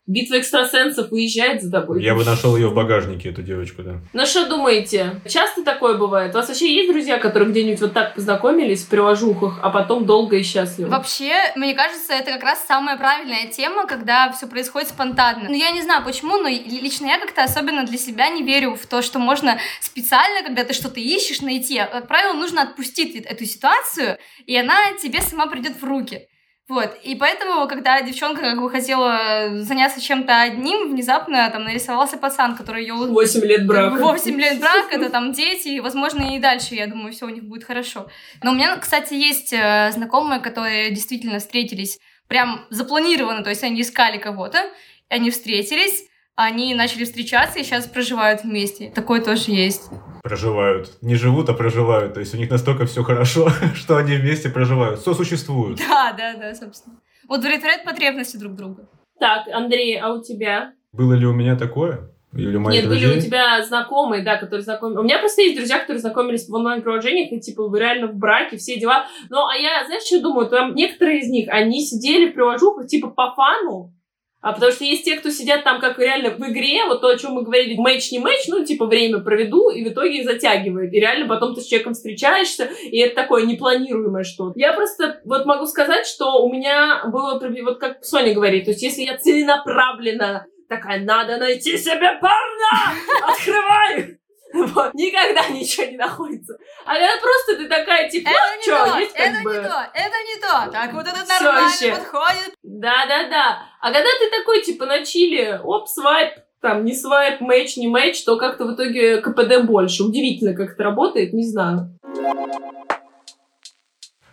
Битва 0.05 0.39
экстрасенсов 0.39 1.11
уезжает 1.11 1.61
за 1.61 1.71
тобой. 1.71 2.03
Я 2.03 2.13
бы 2.13 2.25
нашел 2.25 2.55
ее 2.57 2.67
в 2.67 2.73
багажнике, 2.73 3.29
эту 3.29 3.41
девочку, 3.41 3.83
да. 3.83 4.01
Ну 4.11 4.25
что 4.25 4.47
думаете, 4.47 5.21
часто 5.27 5.63
такое 5.63 5.97
бывает? 5.97 6.33
У 6.33 6.37
вас 6.37 6.49
вообще 6.49 6.73
есть 6.73 6.91
друзья, 6.91 7.19
которые 7.19 7.49
где-нибудь 7.51 7.79
вот 7.79 7.93
так 7.93 8.15
познакомились 8.15 8.83
в 8.83 8.89
приложухах, 8.89 9.59
а 9.61 9.69
потом 9.69 10.05
долго 10.05 10.37
и 10.37 10.43
счастливо? 10.43 10.89
Вообще, 10.89 11.33
мне 11.55 11.73
кажется, 11.73 12.13
это 12.13 12.31
как 12.31 12.43
раз 12.43 12.65
самая 12.67 12.97
правильная 12.97 13.47
тема, 13.47 13.87
когда 13.87 14.31
все 14.31 14.47
происходит 14.47 14.89
спонтанно. 14.89 15.45
Ну, 15.47 15.55
я 15.55 15.71
не 15.71 15.81
знаю 15.81 16.03
почему, 16.03 16.37
но 16.37 16.49
лично 16.49 17.05
я 17.05 17.19
как-то 17.19 17.43
особенно 17.43 17.85
для 17.85 17.97
себя 17.97 18.29
не 18.29 18.43
верю 18.43 18.75
в 18.75 18.85
то, 18.85 19.01
что 19.01 19.19
можно 19.19 19.57
специально, 19.79 20.43
когда 20.43 20.63
ты 20.65 20.73
что-то 20.73 20.99
ищешь, 20.99 21.41
найти. 21.41 21.77
Как 21.77 22.07
правило, 22.07 22.33
нужно 22.33 22.63
отпустить 22.63 23.15
эту 23.15 23.45
ситуацию, 23.45 24.17
и 24.45 24.57
она 24.57 24.75
тебе 25.01 25.21
сама 25.21 25.47
придет 25.47 25.81
в 25.81 25.83
руки. 25.85 26.27
Вот, 26.69 26.97
и 27.03 27.15
поэтому, 27.15 27.67
когда 27.67 28.01
девчонка 28.01 28.41
как 28.41 28.61
бы 28.61 28.69
хотела 28.69 29.49
заняться 29.59 29.99
чем-то 29.99 30.41
одним, 30.43 30.91
внезапно 30.91 31.49
там 31.51 31.65
нарисовался 31.65 32.17
пацан, 32.17 32.55
который 32.55 32.83
ее 32.83 32.93
8 32.93 33.41
лет 33.41 33.67
брака. 33.67 33.95
8 33.99 34.39
лет 34.39 34.59
брака, 34.61 34.95
это 34.95 35.09
там 35.09 35.33
дети, 35.33 35.67
и, 35.67 35.79
возможно, 35.81 36.35
и 36.35 36.39
дальше, 36.39 36.75
я 36.75 36.87
думаю, 36.87 37.11
все 37.11 37.25
у 37.25 37.29
них 37.29 37.43
будет 37.43 37.65
хорошо. 37.65 38.07
Но 38.41 38.51
у 38.51 38.55
меня, 38.55 38.77
кстати, 38.77 39.13
есть 39.13 39.51
э, 39.51 39.91
знакомые, 39.91 40.39
которые 40.39 40.91
действительно 40.91 41.39
встретились 41.39 41.99
прям 42.29 42.65
запланированно, 42.69 43.43
то 43.43 43.49
есть 43.49 43.63
они 43.63 43.81
искали 43.81 44.17
кого-то, 44.17 44.63
они 45.09 45.31
встретились, 45.31 46.05
они 46.35 46.73
начали 46.73 47.03
встречаться 47.03 47.59
и 47.59 47.63
сейчас 47.63 47.85
проживают 47.87 48.43
вместе. 48.43 48.91
Такое 48.93 49.21
тоже 49.21 49.51
есть. 49.51 49.89
Проживают. 50.23 50.97
Не 51.01 51.15
живут, 51.15 51.49
а 51.49 51.53
проживают. 51.53 52.13
То 52.13 52.21
есть 52.21 52.33
у 52.33 52.37
них 52.37 52.49
настолько 52.49 52.85
все 52.85 53.03
хорошо, 53.03 53.49
что 53.75 53.97
они 53.97 54.15
вместе 54.15 54.49
проживают. 54.49 55.01
Сосуществуют. 55.01 55.79
Да, 55.79 56.13
да, 56.13 56.35
да, 56.35 56.55
собственно. 56.55 56.95
Удовлетворяют 57.27 57.83
потребности 57.83 58.37
друг 58.37 58.55
друга. 58.55 58.87
Так, 59.19 59.47
Андрей, 59.53 59.99
а 59.99 60.13
у 60.13 60.21
тебя? 60.23 60.73
Было 60.91 61.13
ли 61.13 61.25
у 61.25 61.33
меня 61.33 61.55
такое? 61.55 62.09
Или 62.33 62.55
у 62.55 62.61
моих 62.61 62.81
Нет, 62.81 62.89
были 62.89 63.01
друзей? 63.01 63.19
у 63.19 63.21
тебя 63.21 63.63
знакомые, 63.63 64.23
да, 64.23 64.37
которые 64.37 64.63
знакомы. 64.63 64.99
У 64.99 65.03
меня 65.03 65.19
просто 65.19 65.43
есть 65.43 65.55
друзья, 65.55 65.79
которые 65.79 65.99
знакомились 65.99 66.49
в 66.49 66.53
онлайн-приложениях, 66.53 67.31
и 67.31 67.39
типа 67.39 67.67
вы 67.67 67.79
реально 67.79 68.07
в 68.07 68.15
браке, 68.15 68.57
все 68.57 68.79
дела. 68.79 69.05
Ну, 69.29 69.45
а 69.45 69.55
я, 69.55 69.85
знаешь, 69.85 70.03
что 70.03 70.19
думаю? 70.19 70.49
Там 70.49 70.73
некоторые 70.73 71.19
из 71.19 71.29
них, 71.29 71.47
они 71.49 71.85
сидели 71.85 72.31
в 72.31 72.33
приложухах 72.33 72.87
типа 72.87 73.09
по 73.09 73.33
фану, 73.35 73.93
а 74.43 74.51
потому 74.51 74.73
что 74.73 74.83
есть 74.83 75.05
те, 75.05 75.15
кто 75.15 75.29
сидят 75.29 75.63
там 75.63 75.79
как 75.79 75.97
реально 75.97 76.31
в 76.31 76.39
игре, 76.41 76.83
вот 76.85 76.99
то, 76.99 77.07
о 77.07 77.17
чем 77.17 77.31
мы 77.31 77.43
говорили, 77.43 77.79
матч 77.79 78.11
не 78.11 78.19
матч, 78.19 78.45
ну, 78.49 78.65
типа, 78.65 78.85
время 78.85 79.19
проведу, 79.19 79.69
и 79.69 79.85
в 79.85 79.87
итоге 79.87 80.21
затягивает. 80.23 80.93
И 80.93 80.99
реально 80.99 81.27
потом 81.27 81.55
ты 81.55 81.61
с 81.61 81.65
человеком 81.65 81.93
встречаешься, 81.93 82.69
и 82.83 82.99
это 82.99 83.15
такое 83.15 83.45
непланируемое 83.45 84.25
что-то. 84.25 84.59
Я 84.59 84.73
просто 84.73 85.21
вот 85.23 85.45
могу 85.45 85.65
сказать, 85.65 86.05
что 86.05 86.43
у 86.43 86.51
меня 86.51 87.03
было, 87.05 87.39
вот 87.63 87.79
как 87.79 88.03
Соня 88.03 88.33
говорит, 88.33 88.65
то 88.65 88.71
есть 88.71 88.83
если 88.83 89.03
я 89.03 89.17
целенаправленно 89.17 90.45
такая, 90.67 90.99
надо 90.99 91.37
найти 91.37 91.77
себе 91.77 92.19
парня, 92.19 92.99
открываю. 93.25 94.17
Вот, 94.53 94.93
никогда 94.93 95.47
ничего 95.49 95.85
не 95.87 95.97
находится. 95.97 96.57
А 96.85 96.93
когда 96.93 97.13
просто 97.19 97.57
ты 97.57 97.67
такая, 97.67 98.09
типа, 98.09 98.29
Это 98.29 98.39
ну, 98.39 98.57
не 98.57 98.63
чё, 98.63 98.91
то, 98.91 98.99
есть 98.99 99.13
как 99.13 99.27
это 99.27 99.43
бы... 99.43 99.53
не 99.53 99.59
то, 99.59 99.87
это 99.93 100.17
не 100.23 100.41
то. 100.41 100.71
Так, 100.71 100.93
вот 100.93 101.07
Всё 101.07 101.25
нормально 101.25 101.61
вообще. 101.69 101.91
подходит. 101.91 102.53
Да-да-да. 102.61 103.63
А 103.81 103.91
когда 103.91 104.09
ты 104.19 104.29
такой, 104.29 104.61
типа, 104.61 104.85
на 104.85 105.03
чиле, 105.03 105.59
оп, 105.63 105.87
свайп, 105.87 106.35
там, 106.61 106.85
не 106.85 106.93
свайп, 106.93 107.41
матч, 107.41 107.77
не 107.77 107.87
матч, 107.87 108.23
то 108.23 108.37
как-то 108.37 108.65
в 108.65 108.75
итоге 108.75 109.21
КПД 109.21 109.65
больше. 109.65 110.03
Удивительно, 110.03 110.53
как 110.53 110.73
это 110.73 110.83
работает, 110.83 111.33
не 111.33 111.45
знаю. 111.45 111.89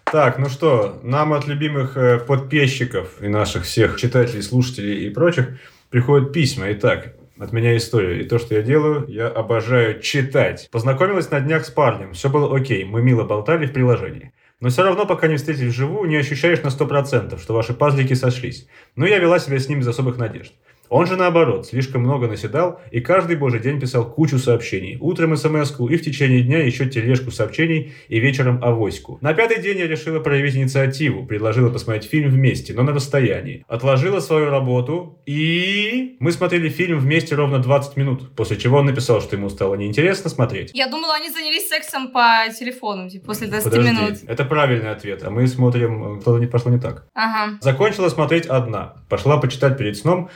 Так, 0.04 0.38
ну 0.38 0.48
что, 0.48 0.98
нам 1.02 1.32
от 1.32 1.46
любимых 1.46 1.96
э, 1.96 2.18
подписчиков 2.18 3.22
и 3.22 3.28
наших 3.28 3.64
всех 3.64 3.96
читателей, 3.96 4.42
слушателей 4.42 5.06
и 5.06 5.10
прочих 5.10 5.60
приходят 5.88 6.32
письма. 6.32 6.72
Итак, 6.72 7.14
от 7.40 7.52
меня 7.52 7.76
история. 7.76 8.20
И 8.20 8.28
то, 8.28 8.38
что 8.38 8.54
я 8.54 8.62
делаю, 8.62 9.06
я 9.08 9.28
обожаю 9.28 10.00
читать. 10.00 10.68
Познакомилась 10.70 11.30
на 11.30 11.40
днях 11.40 11.64
с 11.64 11.70
парнем. 11.70 12.12
Все 12.12 12.28
было 12.28 12.54
окей. 12.54 12.84
Мы 12.84 13.02
мило 13.02 13.24
болтали 13.24 13.66
в 13.66 13.72
приложении. 13.72 14.32
Но 14.60 14.68
все 14.68 14.82
равно, 14.82 15.06
пока 15.06 15.26
не 15.26 15.36
встретились 15.36 15.72
вживую, 15.72 16.08
не 16.08 16.16
ощущаешь 16.16 16.62
на 16.62 16.68
100%, 16.68 17.40
что 17.40 17.54
ваши 17.54 17.72
пазлики 17.72 18.12
сошлись. 18.12 18.68
Но 18.94 19.06
я 19.06 19.18
вела 19.18 19.38
себя 19.38 19.58
с 19.58 19.68
ним 19.68 19.80
без 19.80 19.88
особых 19.88 20.18
надежд. 20.18 20.52
Он 20.90 21.06
же 21.06 21.16
наоборот, 21.16 21.66
слишком 21.66 22.02
много 22.02 22.26
наседал 22.26 22.80
и 22.90 23.00
каждый 23.00 23.36
божий 23.36 23.60
день 23.60 23.80
писал 23.80 24.10
кучу 24.10 24.38
сообщений. 24.38 24.98
Утром 25.00 25.36
смс 25.36 25.72
и 25.78 25.96
в 25.96 26.02
течение 26.02 26.42
дня 26.42 26.58
еще 26.58 26.86
тележку 26.86 27.30
сообщений 27.30 27.92
и 28.08 28.18
вечером 28.18 28.62
авоську. 28.62 29.18
На 29.20 29.32
пятый 29.32 29.62
день 29.62 29.78
я 29.78 29.86
решила 29.86 30.18
проявить 30.18 30.56
инициативу, 30.56 31.24
предложила 31.24 31.70
посмотреть 31.70 32.10
фильм 32.10 32.30
вместе, 32.30 32.74
но 32.74 32.82
на 32.82 32.92
расстоянии. 32.92 33.64
Отложила 33.68 34.18
свою 34.18 34.50
работу 34.50 35.20
и... 35.26 36.16
Мы 36.18 36.32
смотрели 36.32 36.68
фильм 36.68 36.98
вместе 36.98 37.36
ровно 37.36 37.60
20 37.60 37.96
минут, 37.96 38.34
после 38.34 38.56
чего 38.56 38.78
он 38.78 38.86
написал, 38.86 39.20
что 39.20 39.36
ему 39.36 39.48
стало 39.48 39.76
неинтересно 39.76 40.28
смотреть. 40.28 40.72
Я 40.74 40.88
думала, 40.88 41.14
они 41.14 41.30
занялись 41.30 41.68
сексом 41.68 42.10
по 42.10 42.46
телефону, 42.58 43.08
типа, 43.08 43.26
после 43.26 43.46
20 43.46 43.70
Подожди, 43.70 43.90
минут. 43.90 44.14
это 44.26 44.44
правильный 44.44 44.90
ответ, 44.90 45.22
а 45.22 45.30
мы 45.30 45.46
смотрим, 45.46 46.16
э, 46.16 46.20
что-то 46.20 46.40
не 46.40 46.46
пошло 46.48 46.72
не 46.72 46.80
так. 46.80 47.06
Ага. 47.14 47.58
Закончила 47.60 48.08
смотреть 48.08 48.46
одна. 48.46 48.96
Пошла 49.08 49.36
почитать 49.36 49.78
перед 49.78 49.96
сном, 49.96 50.30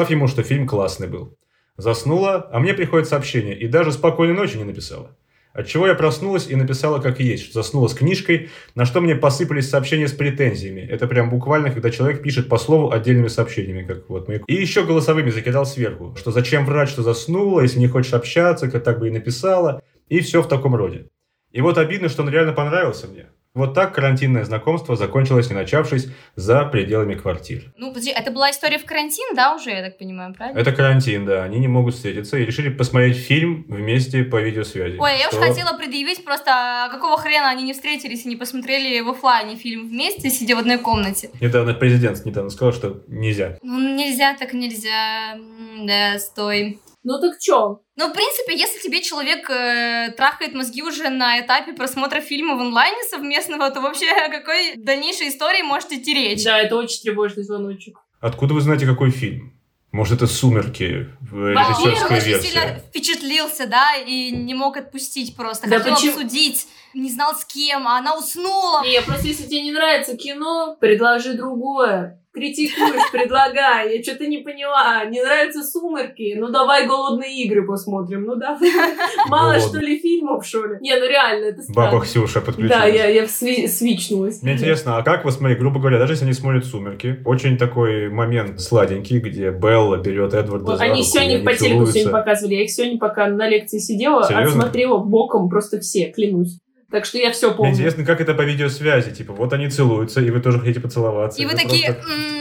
написав 0.00 0.10
ему, 0.10 0.28
что 0.28 0.42
фильм 0.42 0.66
классный 0.66 1.08
был. 1.08 1.36
Заснула, 1.76 2.48
а 2.52 2.58
мне 2.58 2.74
приходит 2.74 3.08
сообщение, 3.08 3.58
и 3.58 3.68
даже 3.68 3.92
спокойной 3.92 4.34
ночи 4.34 4.56
не 4.56 4.64
написала. 4.64 5.16
Отчего 5.52 5.86
я 5.86 5.94
проснулась 5.94 6.48
и 6.48 6.56
написала 6.56 7.00
как 7.00 7.20
есть, 7.20 7.52
заснула 7.52 7.88
с 7.88 7.94
книжкой, 7.94 8.48
на 8.74 8.86
что 8.86 9.00
мне 9.00 9.14
посыпались 9.14 9.68
сообщения 9.68 10.06
с 10.06 10.12
претензиями. 10.12 10.80
Это 10.80 11.06
прям 11.06 11.28
буквально, 11.28 11.70
когда 11.70 11.90
человек 11.90 12.22
пишет 12.22 12.48
по 12.48 12.56
слову 12.56 12.92
отдельными 12.92 13.28
сообщениями, 13.28 13.84
как 13.86 14.08
вот 14.08 14.28
мы. 14.28 14.42
И 14.46 14.54
еще 14.54 14.84
голосовыми 14.84 15.30
закидал 15.30 15.66
сверху, 15.66 16.14
что 16.16 16.30
зачем 16.30 16.64
врать, 16.64 16.88
что 16.88 17.02
заснула, 17.02 17.62
если 17.62 17.80
не 17.80 17.88
хочешь 17.88 18.14
общаться, 18.14 18.70
как 18.70 18.84
так 18.84 19.00
бы 19.00 19.08
и 19.08 19.10
написала. 19.10 19.82
И 20.08 20.20
все 20.20 20.40
в 20.40 20.48
таком 20.48 20.74
роде. 20.74 21.08
И 21.52 21.60
вот 21.60 21.78
обидно, 21.78 22.08
что 22.08 22.22
он 22.22 22.30
реально 22.30 22.52
понравился 22.52 23.06
мне. 23.06 23.26
Вот 23.52 23.74
так 23.74 23.92
карантинное 23.92 24.44
знакомство 24.44 24.94
закончилось, 24.94 25.48
не 25.50 25.56
начавшись, 25.56 26.06
за 26.36 26.64
пределами 26.66 27.14
квартир. 27.16 27.72
Ну, 27.76 27.88
подожди, 27.88 28.10
это 28.10 28.30
была 28.30 28.52
история 28.52 28.78
в 28.78 28.84
карантин, 28.84 29.34
да, 29.34 29.56
уже, 29.56 29.70
я 29.70 29.82
так 29.82 29.98
понимаю, 29.98 30.32
правильно? 30.32 30.56
Это 30.56 30.70
карантин, 30.70 31.26
да. 31.26 31.42
Они 31.42 31.58
не 31.58 31.66
могут 31.66 31.96
встретиться 31.96 32.38
и 32.38 32.44
решили 32.46 32.68
посмотреть 32.68 33.16
фильм 33.16 33.64
вместе 33.68 34.22
по 34.22 34.40
видеосвязи. 34.40 34.98
Ой, 35.00 35.18
я 35.18 35.26
уж 35.28 35.34
Что- 35.34 35.42
хотела 35.42 35.76
предъявить 35.76 36.24
просто, 36.24 36.52
а 36.52 36.88
какого 36.90 37.18
хрена 37.18 37.50
они 37.50 37.64
не 37.64 37.72
встретились 37.72 38.24
и 38.24 38.28
не 38.28 38.36
посмотрели 38.36 39.00
в 39.00 39.08
оффлайне 39.10 39.56
фильм 39.56 39.88
вместе, 39.88 40.30
сидя 40.30 40.54
в 40.54 40.60
одной 40.60 40.78
комнате. 40.78 41.30
Недавно 41.40 41.74
президент 41.74 42.24
недавно 42.24 42.50
сказал, 42.50 42.72
что 42.72 43.02
нельзя. 43.08 43.58
Ну, 43.62 43.96
нельзя 43.96 44.36
так 44.38 44.52
нельзя. 44.52 45.36
Да, 45.80 46.20
стой. 46.20 46.78
Ну 47.02 47.18
так 47.18 47.38
чё? 47.38 47.80
Ну, 47.96 48.08
в 48.08 48.12
принципе, 48.12 48.54
если 48.56 48.78
тебе 48.80 49.00
человек 49.02 49.48
э, 49.48 50.12
трахает 50.16 50.52
мозги 50.54 50.82
уже 50.82 51.08
на 51.08 51.40
этапе 51.40 51.72
просмотра 51.72 52.20
фильма 52.20 52.56
в 52.56 52.60
онлайне 52.60 53.02
совместного, 53.10 53.70
то 53.70 53.80
вообще 53.80 54.06
о 54.10 54.28
какой 54.28 54.76
дальнейшей 54.76 55.28
истории 55.28 55.62
может 55.62 55.92
идти 55.92 56.12
речь? 56.14 56.44
Да, 56.44 56.58
это 56.58 56.76
очень 56.76 57.00
тревожный 57.02 57.42
звоночек. 57.44 57.98
Откуда 58.20 58.52
вы 58.52 58.60
знаете, 58.60 58.84
какой 58.86 59.10
фильм? 59.10 59.54
Может, 59.92 60.18
это 60.18 60.26
«Сумерки» 60.28 61.08
в 61.20 61.52
Во-первых, 61.52 61.78
режиссерская 61.80 62.18
очень 62.18 62.28
версия? 62.28 62.48
сильно 62.48 62.74
впечатлился, 62.78 63.66
да, 63.66 63.96
и 63.96 64.30
не 64.30 64.54
мог 64.54 64.76
отпустить 64.76 65.34
просто. 65.34 65.68
Да 65.68 65.78
Хотел 65.78 65.94
почему? 65.96 66.12
обсудить, 66.12 66.68
не 66.94 67.10
знал 67.10 67.34
с 67.34 67.44
кем, 67.44 67.86
а 67.86 67.98
она 67.98 68.16
уснула. 68.16 68.82
Не, 68.84 69.00
просто 69.02 69.26
если 69.28 69.44
тебе 69.46 69.62
не 69.62 69.72
нравится 69.72 70.16
кино, 70.16 70.76
предложи 70.80 71.34
другое. 71.34 72.16
Критикуешь, 72.32 73.10
предлагай. 73.12 73.96
Я 73.96 74.02
что-то 74.04 74.24
не 74.28 74.38
поняла. 74.38 75.04
Не 75.06 75.20
нравятся 75.20 75.64
сумерки? 75.64 76.36
Ну 76.38 76.48
давай 76.48 76.86
голодные 76.86 77.42
игры 77.42 77.66
посмотрим. 77.66 78.22
Ну 78.22 78.36
давай. 78.36 78.70
Мало 79.26 79.58
что 79.58 79.78
ли 79.78 79.98
фильмов, 79.98 80.46
что 80.46 80.64
ли? 80.64 80.76
Не, 80.80 80.96
ну 80.96 81.08
реально, 81.08 81.46
это 81.46 81.62
странно. 81.62 81.90
Баба 81.90 82.04
Ксюша 82.04 82.40
подключилась. 82.40 82.82
Да, 82.82 82.86
я, 82.86 83.08
я 83.08 83.24
сви- 83.24 83.66
свичнулась. 83.66 84.42
Мне 84.42 84.52
интересно, 84.52 84.96
а 84.96 85.02
как 85.02 85.24
вы 85.24 85.32
смотрите, 85.32 85.58
грубо 85.60 85.80
говоря, 85.80 85.98
даже 85.98 86.12
если 86.12 86.24
они 86.24 86.34
смотрят 86.34 86.64
«Сумерки», 86.64 87.20
очень 87.24 87.58
такой 87.58 88.08
момент 88.10 88.60
сладенький, 88.60 89.18
где 89.18 89.50
Белла 89.50 89.96
берет 89.96 90.32
Эдварда 90.32 90.64
Вот 90.66 90.78
за 90.78 90.84
Они 90.84 91.00
руку, 91.00 91.04
сегодня 91.04 91.34
они 91.34 91.44
по 91.44 91.52
телеку 91.54 91.86
сегодня 91.86 92.12
показывали. 92.12 92.54
Я 92.54 92.62
их 92.62 92.70
сегодня, 92.70 92.98
пока 92.98 93.26
на 93.26 93.48
лекции 93.48 93.78
сидела, 93.78 94.22
Серьезно? 94.22 94.60
отсмотрела 94.60 94.98
боком 94.98 95.48
просто 95.48 95.80
все, 95.80 96.12
клянусь. 96.12 96.60
Так 96.90 97.04
что 97.04 97.18
я 97.18 97.30
все 97.30 97.48
Мне 97.48 97.56
помню. 97.56 97.72
интересно, 97.72 98.04
как 98.04 98.20
это 98.20 98.34
по 98.34 98.42
видеосвязи, 98.42 99.12
типа, 99.14 99.32
вот 99.32 99.52
они 99.52 99.68
целуются, 99.68 100.20
и 100.20 100.30
вы 100.30 100.40
тоже 100.40 100.58
хотите 100.58 100.80
поцеловаться. 100.80 101.40
И 101.40 101.44
вы 101.46 101.52
просто- 101.52 101.68
такие... 101.68 101.96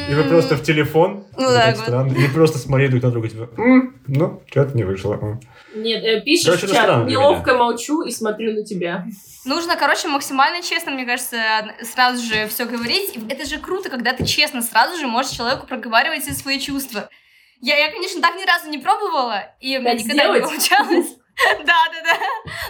И 0.10 0.13
вы 0.15 0.24
просто 0.24 0.56
в 0.58 0.63
телефон, 0.63 1.24
Ну 1.38 1.50
это 1.50 1.53
да, 1.53 1.75
странно, 1.75 2.13
и 2.13 2.27
просто 2.29 2.58
смотрели 2.58 2.89
друг 2.91 3.03
на 3.03 3.12
друга, 3.12 3.29
типа, 3.29 3.50
«М, 3.58 4.01
ну, 4.08 4.41
что-то 4.50 4.75
не 4.75 4.84
вышло. 4.84 5.13
м». 5.13 5.39
Нет, 5.75 6.03
э, 6.03 6.22
пишешь 6.22 6.46
Короче, 6.48 6.65
в 6.65 6.72
чат, 6.74 7.06
неловко 7.08 7.56
молчу 7.56 8.01
и 8.01 8.12
смотрю 8.12 8.53
на 8.53 8.63
тебя. 8.65 9.06
Нужно, 9.46 9.75
короче, 9.75 10.08
максимально 10.08 10.63
честно, 10.63 10.91
мне 10.91 11.06
кажется, 11.06 11.38
сразу 11.84 12.22
же 12.25 12.48
все 12.48 12.65
говорить. 12.65 13.15
И 13.15 13.20
Это 13.32 13.46
же 13.46 13.60
круто, 13.60 13.89
когда 13.89 14.13
ты 14.13 14.25
честно 14.25 14.63
сразу 14.63 14.98
же 14.98 15.06
можешь 15.08 15.32
человеку 15.32 15.68
проговаривать 15.68 16.24
все 16.24 16.34
свои 16.34 16.60
чувства. 16.60 17.08
Я, 17.62 17.77
я, 17.77 17.91
конечно, 17.91 18.20
так 18.22 18.36
ни 18.36 18.46
разу 18.48 18.70
не 18.70 18.79
пробовала, 18.79 19.44
и 19.60 19.77
у 19.77 19.82
меня 19.82 19.94
никогда 19.94 20.13
не 20.13 20.39
сделать? 20.39 20.44
получалось. 20.44 21.08
Да, 21.65 21.88
да, 21.91 22.01
да. 22.03 22.19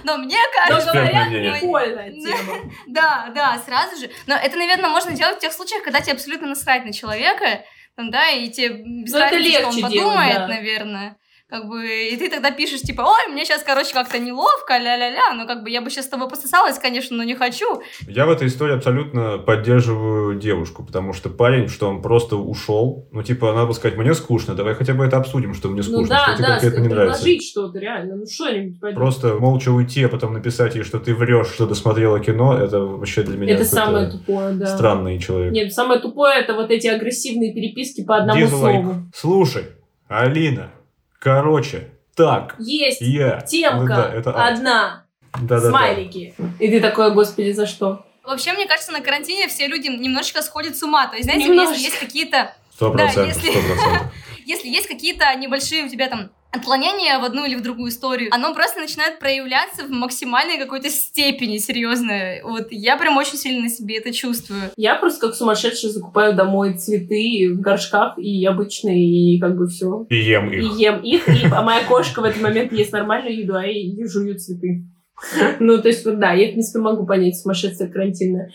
Но 0.04 0.18
мне 0.18 0.38
кажется... 0.54 0.92
говорят, 0.92 1.30
прикольная 1.30 2.12
тема. 2.24 2.72
Да, 2.88 3.32
да, 3.34 3.62
сразу 3.66 3.98
же. 3.98 4.10
Но 4.28 4.36
это, 4.36 4.58
наверное, 4.58 4.90
можно 4.90 5.12
делать 5.12 5.38
в 5.38 5.42
тех 5.42 5.54
случаях, 5.54 5.84
когда 5.84 6.02
тебе 6.02 6.14
абсолютно 6.14 6.48
насрать 6.48 6.86
на 6.86 6.94
человека, 6.94 7.64
там, 7.96 8.12
да, 8.12 8.30
и 8.30 8.50
тебе 8.50 8.70
без 9.04 9.14
разницы, 9.14 9.60
что 9.60 9.68
он 9.68 9.82
подумает, 9.82 10.48
наверное. 10.48 11.18
Как 11.50 11.68
бы, 11.68 11.84
и 11.84 12.16
ты 12.16 12.30
тогда 12.30 12.52
пишешь, 12.52 12.82
типа, 12.82 13.02
ой, 13.02 13.32
мне 13.34 13.44
сейчас, 13.44 13.64
короче, 13.64 13.92
как-то 13.92 14.20
неловко, 14.20 14.78
ля-ля-ля, 14.78 15.34
ну, 15.34 15.48
как 15.48 15.64
бы, 15.64 15.72
я 15.72 15.82
бы 15.82 15.90
сейчас 15.90 16.06
с 16.06 16.10
тобой 16.10 16.30
пососалась, 16.30 16.78
конечно, 16.78 17.18
но 17.18 17.24
не 17.24 17.34
хочу. 17.34 17.82
Я 18.08 18.28
в 18.28 18.30
этой 18.30 18.48
истории 18.48 18.76
абсолютно 18.76 19.40
поддерживаю 19.40 20.36
девушку, 20.36 20.84
потому 20.86 21.12
что 21.14 21.30
парень, 21.30 21.68
что 21.68 21.88
он 21.90 22.04
просто 22.04 22.36
ушел, 22.36 23.08
ну, 23.12 23.24
типа, 23.24 23.52
надо 23.54 23.66
бы 23.66 23.74
сказать, 23.74 23.98
мне 23.98 24.14
скучно, 24.14 24.54
давай 24.54 24.76
хотя 24.76 24.94
бы 24.94 25.04
это 25.04 25.18
обсудим, 25.18 25.56
что 25.56 25.70
мне 25.70 25.82
скучно, 25.82 26.02
Ну 26.02 26.08
да, 26.08 26.24
что 26.26 26.34
тебе 26.36 26.44
да, 26.48 26.52
конкретно 26.54 26.80
не 26.82 26.88
нравится. 26.88 27.40
что-то, 27.42 27.80
реально. 27.80 28.16
Ну 28.18 28.26
что-нибудь. 28.28 28.94
Просто 28.94 29.34
молча 29.40 29.70
уйти, 29.72 30.04
а 30.04 30.10
потом 30.10 30.34
написать 30.34 30.76
ей, 30.76 30.84
что 30.84 31.00
ты 31.00 31.16
врешь, 31.16 31.48
что 31.48 31.66
досмотрела 31.66 32.20
кино, 32.20 32.60
это 32.60 32.80
вообще 32.80 33.24
для 33.24 33.38
меня 33.38 33.56
Это 33.56 33.66
самое 33.66 34.12
тупое, 34.12 34.54
да. 34.54 34.68
странный 34.68 35.18
человек. 35.18 35.52
Нет, 35.52 35.74
самое 35.74 36.00
тупое 36.00 36.40
это 36.42 36.54
вот 36.54 36.70
эти 36.70 36.86
агрессивные 36.86 37.54
переписки 37.56 38.04
по 38.04 38.18
одному 38.18 38.40
Дизлайк. 38.40 38.84
слову. 38.84 38.96
Слушай, 39.16 39.64
Алина, 40.08 40.72
короче, 41.20 41.90
так, 42.16 42.56
Есть 42.60 43.02
я. 43.02 43.42
темка 43.42 43.80
Ну 43.80 43.88
да, 43.88 44.14
это 44.14 44.32
одна, 44.48 45.06
Да-да-да. 45.34 45.70
смайлики. 45.70 46.34
И 46.60 46.68
ты 46.70 46.82
такой, 46.82 47.14
господи, 47.14 47.52
за 47.52 47.66
что? 47.66 48.06
Вообще, 48.24 48.54
мне 48.54 48.68
кажется, 48.68 48.92
на 48.92 49.02
карантине 49.02 49.48
все 49.48 49.68
люди 49.68 49.88
немножечко 49.88 50.42
сходят 50.42 50.78
с 50.78 50.84
ума. 50.84 51.08
То 51.08 51.16
есть, 51.16 51.26
знаете, 51.26 51.46
Немножечко. 51.48 51.74
если 51.76 51.86
есть 51.90 52.00
какие-то 52.00 52.54
Сто 52.74 52.90
Да, 52.92 53.04
процентов, 53.06 53.36
если- 53.44 53.52
сто 53.52 53.62
процентов. 53.74 54.14
если 54.46 54.68
есть 54.68 54.88
какие-то 54.88 55.34
небольшие 55.36 55.84
у 55.86 55.90
тебя 55.90 56.08
там 56.10 56.30
отклонения 56.52 57.20
в 57.20 57.24
одну 57.24 57.46
или 57.46 57.56
в 57.56 57.62
другую 57.62 57.92
историю, 57.92 58.30
оно 58.32 58.54
просто 58.54 58.80
начинает 58.80 59.20
проявляться 59.20 59.86
в 59.86 59.90
максимальной 59.90 60.58
какой-то 60.58 60.90
степени, 60.90 61.58
серьезно. 61.58 62.40
Вот 62.44 62.68
я 62.72 62.98
прям 62.98 63.18
очень 63.18 63.38
сильно 63.38 63.64
на 63.64 63.70
себе 63.70 63.98
это 63.98 64.12
чувствую. 64.12 64.62
Я 64.76 64.96
просто 64.96 65.28
как 65.28 65.36
сумасшедшая 65.36 65.92
закупаю 65.92 66.36
домой 66.36 66.78
цветы 66.78 67.54
в 67.54 67.60
горшках 67.62 68.18
и 68.18 68.46
обычные, 68.46 69.36
и 69.36 69.40
как 69.40 69.56
бы 69.58 69.68
все. 69.68 70.06
И 70.10 70.16
ем 70.16 70.52
И 70.52 70.58
их. 70.58 70.78
ем 70.80 71.02
их, 71.02 71.28
и, 71.28 71.46
а 71.52 71.62
моя 71.62 71.84
кошка 71.84 72.22
в 72.22 72.24
этот 72.24 72.42
момент 72.42 72.72
ест 72.74 72.92
нормальную 72.92 73.38
еду, 73.38 73.56
а 73.56 73.66
я 73.66 74.08
жую 74.08 74.38
цветы. 74.38 74.86
Ну, 75.60 75.82
то 75.82 75.90
есть, 75.90 76.06
да, 76.06 76.32
я, 76.32 76.48
в 76.48 76.52
принципе, 76.52 76.80
могу 76.80 77.06
понять 77.06 77.38
сумасшествие 77.38 77.92
карантинное. 77.92 78.52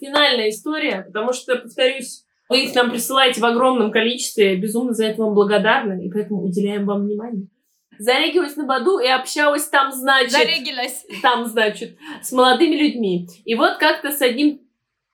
Финальная 0.00 0.48
история, 0.48 1.02
потому 1.02 1.32
что, 1.32 1.56
повторюсь, 1.56 2.24
вы 2.48 2.64
их 2.64 2.74
нам 2.74 2.90
присылаете 2.90 3.40
в 3.40 3.44
огромном 3.44 3.90
количестве, 3.90 4.56
безумно 4.56 4.92
за 4.94 5.06
это 5.06 5.22
вам 5.22 5.34
благодарны, 5.34 6.06
и 6.06 6.10
поэтому 6.10 6.42
уделяем 6.42 6.86
вам 6.86 7.04
внимание. 7.04 7.46
Зарегилась 7.98 8.56
на 8.56 8.64
Баду 8.64 8.98
и 8.98 9.08
общалась 9.08 9.66
там, 9.68 9.90
значит, 9.92 10.32
Зарегилась. 10.32 11.04
там, 11.20 11.46
значит, 11.46 11.98
с 12.22 12.30
молодыми 12.32 12.76
людьми. 12.76 13.26
И 13.44 13.54
вот 13.54 13.76
как-то 13.78 14.12
с 14.12 14.22
одним 14.22 14.60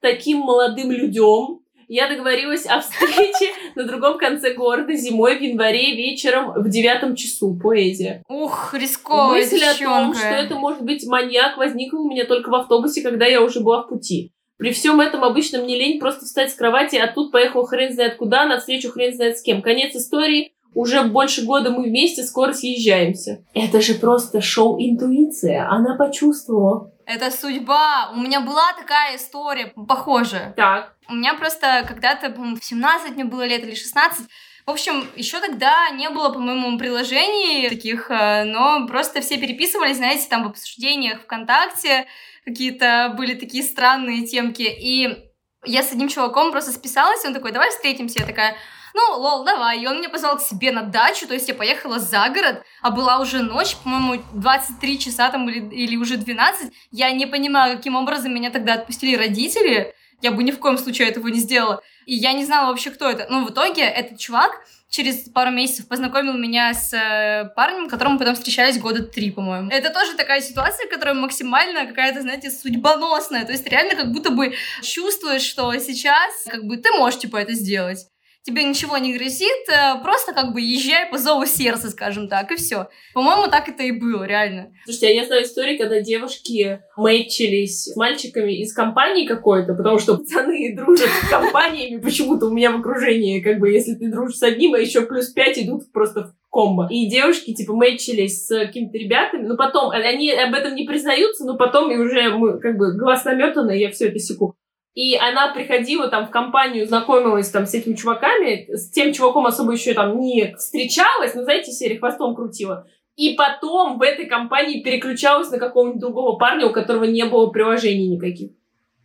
таким 0.00 0.38
молодым 0.38 0.90
людем 0.90 1.60
я 1.88 2.08
договорилась 2.08 2.66
о 2.66 2.80
встрече 2.80 3.52
на 3.74 3.84
другом 3.84 4.18
конце 4.18 4.52
города 4.54 4.94
зимой 4.94 5.38
в 5.38 5.42
январе 5.42 5.96
вечером 5.96 6.52
в 6.62 6.68
девятом 6.68 7.16
часу. 7.16 7.58
Поэзия. 7.62 8.22
Ух, 8.28 8.74
рисковая 8.74 9.40
Мысль 9.40 9.62
о 9.64 9.74
том, 9.74 10.12
девчонка. 10.12 10.18
что 10.18 10.28
это 10.28 10.54
может 10.56 10.82
быть 10.82 11.06
маньяк, 11.06 11.56
возникла 11.56 11.98
у 11.98 12.08
меня 12.08 12.26
только 12.26 12.50
в 12.50 12.54
автобусе, 12.54 13.02
когда 13.02 13.26
я 13.26 13.42
уже 13.42 13.60
была 13.60 13.82
в 13.82 13.88
пути. 13.88 14.32
При 14.56 14.72
всем 14.72 15.00
этом 15.00 15.24
обычно 15.24 15.58
мне 15.58 15.76
лень 15.76 15.98
просто 15.98 16.24
встать 16.24 16.50
с 16.50 16.54
кровати, 16.54 16.96
а 16.96 17.12
тут 17.12 17.32
поехал 17.32 17.64
хрен 17.64 17.92
знает 17.92 18.16
куда, 18.16 18.46
на 18.46 18.58
встречу 18.58 18.90
хрен 18.90 19.14
знает 19.14 19.38
с 19.38 19.42
кем. 19.42 19.62
Конец 19.62 19.94
истории. 19.96 20.52
Уже 20.74 21.02
больше 21.02 21.44
года 21.44 21.70
мы 21.70 21.84
вместе, 21.84 22.24
скоро 22.24 22.52
съезжаемся. 22.52 23.44
Это 23.54 23.80
же 23.80 23.94
просто 23.94 24.40
шоу 24.40 24.76
«Интуиция». 24.80 25.68
Она 25.68 25.96
почувствовала. 25.96 26.90
Это 27.06 27.30
судьба. 27.30 28.10
У 28.12 28.16
меня 28.16 28.40
была 28.40 28.72
такая 28.76 29.16
история 29.16 29.72
похожая. 29.86 30.52
Так. 30.56 30.94
У 31.08 31.14
меня 31.14 31.34
просто 31.34 31.84
когда-то, 31.86 32.30
по-моему, 32.30 32.56
в 32.56 32.64
17 32.64 33.14
мне 33.14 33.24
было 33.24 33.46
лет 33.46 33.62
или 33.62 33.74
16. 33.74 34.26
В 34.66 34.70
общем, 34.70 35.06
еще 35.14 35.40
тогда 35.40 35.90
не 35.90 36.08
было, 36.08 36.30
по-моему, 36.30 36.78
приложений 36.78 37.68
таких, 37.68 38.10
э, 38.10 38.44
но 38.44 38.86
просто 38.86 39.20
все 39.20 39.36
переписывались, 39.36 39.98
знаете, 39.98 40.26
там 40.28 40.44
в 40.44 40.46
обсуждениях 40.46 41.20
ВКонтакте 41.20 42.06
какие-то 42.44 43.14
были 43.16 43.34
такие 43.34 43.64
странные 43.64 44.26
темки. 44.26 44.62
И 44.62 45.30
я 45.64 45.82
с 45.82 45.92
одним 45.92 46.08
чуваком 46.08 46.52
просто 46.52 46.72
списалась, 46.72 47.24
и 47.24 47.28
он 47.28 47.34
такой, 47.34 47.52
давай 47.52 47.70
встретимся. 47.70 48.20
Я 48.20 48.26
такая, 48.26 48.56
ну, 48.94 49.18
лол, 49.18 49.44
давай. 49.44 49.80
И 49.82 49.86
он 49.86 49.98
меня 49.98 50.08
позвал 50.08 50.36
к 50.36 50.42
себе 50.42 50.70
на 50.70 50.82
дачу, 50.82 51.26
то 51.26 51.34
есть 51.34 51.48
я 51.48 51.54
поехала 51.54 51.98
за 51.98 52.28
город, 52.28 52.62
а 52.82 52.90
была 52.90 53.18
уже 53.18 53.42
ночь, 53.42 53.76
по-моему, 53.82 54.22
23 54.34 54.98
часа 54.98 55.30
там 55.30 55.48
или, 55.48 55.68
или 55.74 55.96
уже 55.96 56.16
12. 56.16 56.72
Я 56.90 57.10
не 57.10 57.26
понимаю, 57.26 57.76
каким 57.76 57.96
образом 57.96 58.34
меня 58.34 58.50
тогда 58.50 58.74
отпустили 58.74 59.16
родители. 59.16 59.94
Я 60.22 60.32
бы 60.32 60.42
ни 60.42 60.50
в 60.50 60.58
коем 60.58 60.78
случае 60.78 61.08
этого 61.08 61.28
не 61.28 61.38
сделала. 61.38 61.82
И 62.06 62.14
я 62.14 62.32
не 62.32 62.44
знала 62.44 62.68
вообще, 62.68 62.90
кто 62.90 63.08
это. 63.08 63.26
Но 63.30 63.44
в 63.44 63.50
итоге 63.50 63.82
этот 63.82 64.18
чувак 64.18 64.60
через 64.88 65.28
пару 65.30 65.50
месяцев 65.50 65.88
познакомил 65.88 66.34
меня 66.34 66.72
с 66.72 66.94
э, 66.94 67.50
парнем, 67.56 67.88
которому 67.88 68.18
потом 68.18 68.34
встречались 68.34 68.78
года 68.78 69.02
три, 69.02 69.30
по-моему. 69.30 69.68
Это 69.70 69.90
тоже 69.90 70.14
такая 70.14 70.40
ситуация, 70.40 70.88
которая 70.88 71.14
максимально 71.14 71.86
какая-то, 71.86 72.22
знаете, 72.22 72.50
судьбоносная. 72.50 73.44
То 73.44 73.52
есть 73.52 73.66
реально 73.66 73.96
как 73.96 74.12
будто 74.12 74.30
бы 74.30 74.54
чувствуешь, 74.82 75.42
что 75.42 75.76
сейчас 75.78 76.44
как 76.48 76.64
бы 76.64 76.76
ты 76.76 76.92
можешь, 76.92 77.18
типа, 77.20 77.38
это 77.38 77.54
сделать. 77.54 78.06
Тебе 78.44 78.62
ничего 78.64 78.98
не 78.98 79.16
грозит, 79.16 79.68
э, 79.68 80.02
просто 80.02 80.34
как 80.34 80.52
бы 80.52 80.60
езжай 80.60 81.06
по 81.10 81.16
зову 81.16 81.46
сердца, 81.46 81.90
скажем 81.90 82.28
так, 82.28 82.52
и 82.52 82.56
все. 82.56 82.88
По-моему, 83.14 83.50
так 83.50 83.68
это 83.68 83.82
и 83.82 83.90
было, 83.90 84.24
реально. 84.24 84.70
Слушайте, 84.84 85.08
а 85.08 85.10
я 85.10 85.24
знаю 85.24 85.44
истории, 85.44 85.78
когда 85.78 86.00
девушки 86.00 86.82
мэчились 86.96 87.84
с 87.84 87.96
мальчиками 87.96 88.52
из 88.52 88.74
компании 88.74 89.26
какой-то, 89.26 89.74
потому 89.74 89.98
что 89.98 90.18
пацаны 90.18 90.74
дружат 90.76 91.08
с 91.08 91.30
компаниями 91.30 92.00
почему-то 92.00 92.46
у 92.46 92.50
меня 92.52 92.70
в 92.70 92.80
окружении, 92.80 93.40
как 93.40 93.58
бы, 93.58 93.70
если 93.70 93.94
ты 93.94 94.10
дружишь 94.10 94.36
с 94.36 94.42
одним, 94.42 94.74
а 94.74 94.78
еще 94.78 95.02
плюс 95.02 95.28
пять 95.28 95.58
идут 95.58 95.90
просто 95.90 96.24
в 96.24 96.34
комбо. 96.50 96.86
И 96.90 97.08
девушки, 97.08 97.54
типа, 97.54 97.72
мэчились 97.74 98.46
с 98.46 98.66
какими-то 98.66 98.98
ребятами, 98.98 99.46
но 99.46 99.56
потом, 99.56 99.90
они 99.90 100.30
об 100.30 100.52
этом 100.52 100.74
не 100.74 100.84
признаются, 100.84 101.46
но 101.46 101.56
потом 101.56 101.90
и 101.90 101.96
уже, 101.96 102.28
мы, 102.28 102.60
как 102.60 102.76
бы, 102.76 102.94
глаз 102.96 103.24
наметанный, 103.24 103.80
я 103.80 103.90
все 103.90 104.08
это 104.08 104.18
секу. 104.18 104.54
И 104.94 105.16
она 105.16 105.52
приходила 105.52 106.08
там 106.08 106.26
в 106.26 106.30
компанию, 106.30 106.86
знакомилась 106.86 107.50
там 107.50 107.66
с 107.66 107.74
этими 107.74 107.94
чуваками, 107.94 108.68
с 108.72 108.90
тем 108.90 109.12
чуваком 109.12 109.46
особо 109.46 109.72
еще 109.72 109.92
там 109.92 110.20
не 110.20 110.54
встречалась, 110.56 111.34
но, 111.34 111.42
знаете, 111.42 111.72
серии 111.72 111.98
хвостом 111.98 112.36
крутила. 112.36 112.86
И 113.16 113.34
потом 113.34 113.98
в 113.98 114.02
этой 114.02 114.26
компании 114.26 114.82
переключалась 114.82 115.50
на 115.50 115.58
какого-нибудь 115.58 116.00
другого 116.00 116.36
парня, 116.36 116.66
у 116.66 116.72
которого 116.72 117.04
не 117.04 117.24
было 117.24 117.48
приложений 117.48 118.08
никаких. 118.08 118.50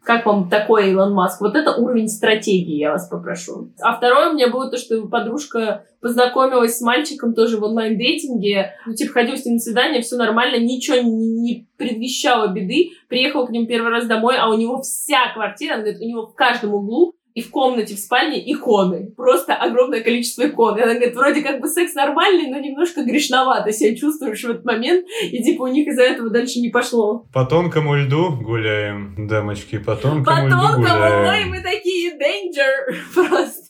Как 0.10 0.26
вам 0.26 0.50
такой 0.50 0.90
Илон 0.90 1.14
Маск? 1.14 1.40
Вот 1.40 1.56
это 1.56 1.76
уровень 1.76 2.08
стратегии, 2.08 2.78
я 2.78 2.94
вас 2.94 3.08
попрошу. 3.08 3.70
А 3.80 3.96
второе 3.96 4.32
у 4.32 4.34
меня 4.34 4.50
было 4.50 4.68
то, 4.68 4.76
что 4.76 5.06
подружка 5.06 5.86
познакомилась 6.02 6.80
с 6.80 6.82
мальчиком 6.82 7.36
тоже 7.36 7.58
в 7.58 7.64
онлайн-дейтинге. 7.64 8.74
Ну, 8.88 8.96
типа, 8.96 9.14
ходил 9.14 9.38
с 9.38 9.46
ним 9.46 9.54
на 9.54 9.60
свидание, 9.60 10.02
все 10.02 10.18
нормально, 10.18 10.58
ничего 10.58 10.98
не, 10.98 11.12
не 11.42 11.68
предвещало 11.78 12.48
беды. 12.48 12.90
Приехала 13.08 13.46
к 13.46 13.52
ним 13.52 13.68
первый 13.68 13.92
раз 13.92 14.08
домой, 14.08 14.38
а 14.40 14.50
у 14.50 14.58
него 14.58 14.82
вся 14.82 15.32
квартира, 15.32 15.76
она 15.76 15.84
говорит, 15.84 16.02
у 16.02 16.08
него 16.08 16.26
в 16.26 16.34
каждом 16.34 16.74
углу 16.74 17.14
и 17.34 17.42
в 17.42 17.52
комнате, 17.52 17.96
в 17.96 18.00
спальне 18.00 18.40
иконы. 18.52 19.12
Просто 19.16 19.56
огромное 19.56 20.02
количество 20.02 20.48
икон. 20.48 20.78
И 20.78 20.82
она 20.82 20.94
говорит, 20.96 21.16
вроде 21.16 21.42
как 21.42 21.62
бы 21.62 21.68
секс 21.68 21.94
нормальный, 21.94 22.50
но 22.50 22.60
немножко 22.60 23.04
грешновато 23.04 23.72
себя 23.72 23.96
чувствуешь 23.96 24.44
в 24.44 24.50
этот 24.50 24.66
момент. 24.66 25.06
И 25.24 25.44
типа 25.44 25.64
у 25.64 25.68
них 25.68 25.88
из-за 25.88 26.04
этого 26.04 26.30
дальше 26.30 26.60
не 26.60 26.70
пошло. 26.70 27.26
По 27.34 27.46
тонкому 27.46 27.96
льду 27.96 28.36
гуляем, 28.42 29.28
дамочки, 29.28 29.78
по 29.78 29.96
тонкому 29.96 30.26
по 30.26 30.46
льду 30.46 30.50
тонкому, 30.50 30.84
гуляем. 30.84 31.28
ой, 31.28 31.46
мы 31.46 31.62
такие 31.62 32.14
danger 32.14 32.96
просто. 33.14 33.70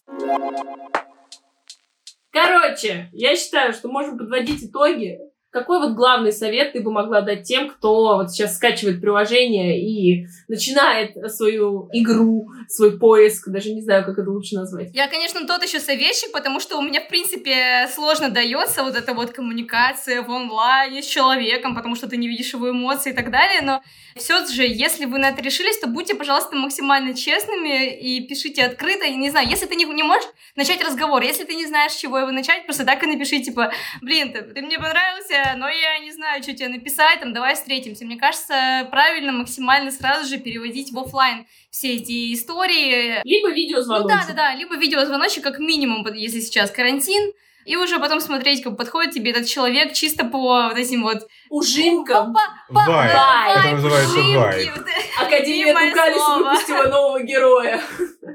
Короче, 2.31 3.09
я 3.11 3.35
считаю, 3.35 3.73
что 3.73 3.89
можем 3.89 4.17
подводить 4.17 4.63
итоги. 4.63 5.19
Какой 5.51 5.79
вот 5.79 5.95
главный 5.95 6.31
совет 6.31 6.73
ты 6.73 6.81
бы 6.81 6.91
могла 6.91 7.21
дать 7.21 7.43
тем, 7.43 7.69
кто 7.69 8.17
вот 8.17 8.31
сейчас 8.31 8.55
скачивает 8.55 9.01
приложение 9.01 9.81
и 9.81 10.27
начинает 10.47 11.15
свою 11.31 11.89
игру, 11.91 12.49
свой 12.67 12.99
поиск, 12.99 13.49
даже 13.49 13.73
не 13.73 13.81
знаю, 13.81 14.05
как 14.05 14.19
это 14.19 14.29
лучше 14.29 14.55
назвать? 14.55 14.89
Я, 14.93 15.07
конечно, 15.07 15.47
тот 15.47 15.63
еще 15.63 15.79
советчик, 15.79 16.31
потому 16.31 16.59
что 16.59 16.77
у 16.77 16.83
меня, 16.83 17.01
в 17.01 17.07
принципе, 17.07 17.87
сложно 17.93 18.29
дается 18.29 18.83
вот 18.83 18.95
эта 18.95 19.15
вот 19.15 19.31
коммуникация 19.31 20.21
в 20.21 20.31
онлайне 20.31 21.01
с 21.01 21.07
человеком, 21.07 21.75
потому 21.75 21.95
что 21.95 22.07
ты 22.07 22.17
не 22.17 22.27
видишь 22.27 22.53
его 22.53 22.69
эмоции 22.69 23.11
и 23.11 23.15
так 23.15 23.31
далее, 23.31 23.61
но 23.61 23.81
все 24.15 24.45
же, 24.45 24.63
если 24.63 25.05
вы 25.05 25.17
на 25.17 25.29
это 25.29 25.41
решились, 25.41 25.79
то 25.79 25.87
будьте, 25.87 26.13
пожалуйста, 26.13 26.55
максимально 26.55 27.15
честными 27.15 27.97
и 27.97 28.21
пишите 28.27 28.65
открыто, 28.65 29.05
и 29.05 29.15
не 29.15 29.31
знаю, 29.31 29.47
если 29.49 29.65
ты 29.65 29.75
не, 29.75 29.85
не 29.85 30.03
можешь 30.03 30.29
начать 30.55 30.83
разговор, 30.83 31.23
если 31.23 31.43
ты 31.43 31.55
не 31.55 31.65
знаешь, 31.65 31.93
с 31.93 31.97
чего 31.97 32.19
его 32.19 32.31
начать, 32.31 32.65
просто 32.65 32.85
так 32.85 33.01
и 33.01 33.07
напиши, 33.07 33.39
типа, 33.39 33.71
блин, 34.01 34.31
ты, 34.31 34.41
ты 34.41 34.61
мне 34.61 34.77
понравился, 34.77 35.38
но 35.55 35.69
я 35.69 35.99
не 35.99 36.11
знаю, 36.11 36.41
что 36.43 36.53
тебе 36.53 36.69
написать, 36.69 37.19
там, 37.19 37.33
давай 37.33 37.55
встретимся. 37.55 38.05
Мне 38.05 38.17
кажется, 38.17 38.87
правильно 38.91 39.31
максимально 39.31 39.91
сразу 39.91 40.27
же 40.27 40.37
переводить 40.37 40.91
в 40.91 40.99
офлайн 40.99 41.45
все 41.69 41.95
эти 41.95 42.33
истории. 42.33 43.21
Либо 43.23 43.49
видеозвоночек. 43.49 44.09
Ну 44.09 44.09
да, 44.09 44.25
да, 44.27 44.33
да, 44.33 44.55
либо 44.55 44.75
видеозвоночек 44.75 45.43
как 45.43 45.59
минимум, 45.59 46.05
если 46.13 46.39
сейчас 46.39 46.71
карантин, 46.71 47.33
и 47.65 47.75
уже 47.75 47.99
потом 47.99 48.19
смотреть, 48.19 48.63
как 48.63 48.77
подходит 48.77 49.13
тебе 49.13 49.29
этот 49.29 49.45
человек 49.45 49.93
чисто 49.93 50.25
по 50.25 50.69
вот 50.69 50.77
этим 50.77 51.03
вот 51.03 51.27
ужимкам. 51.49 52.35
Вайб. 52.69 53.11
Это 53.11 53.71
называется 53.73 54.17
вайб. 54.17 54.71
Академия 55.19 55.73
Тукалис 55.73 56.37
выпустила 56.37 56.83
нового 56.87 57.21
героя. 57.21 57.79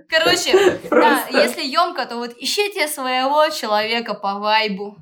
Короче, 0.08 0.78
да, 0.90 1.24
если 1.30 1.62
емко, 1.62 2.06
то 2.06 2.16
вот 2.16 2.36
ищите 2.38 2.86
своего 2.86 3.48
человека 3.48 4.14
по 4.14 4.34
вайбу. 4.38 4.98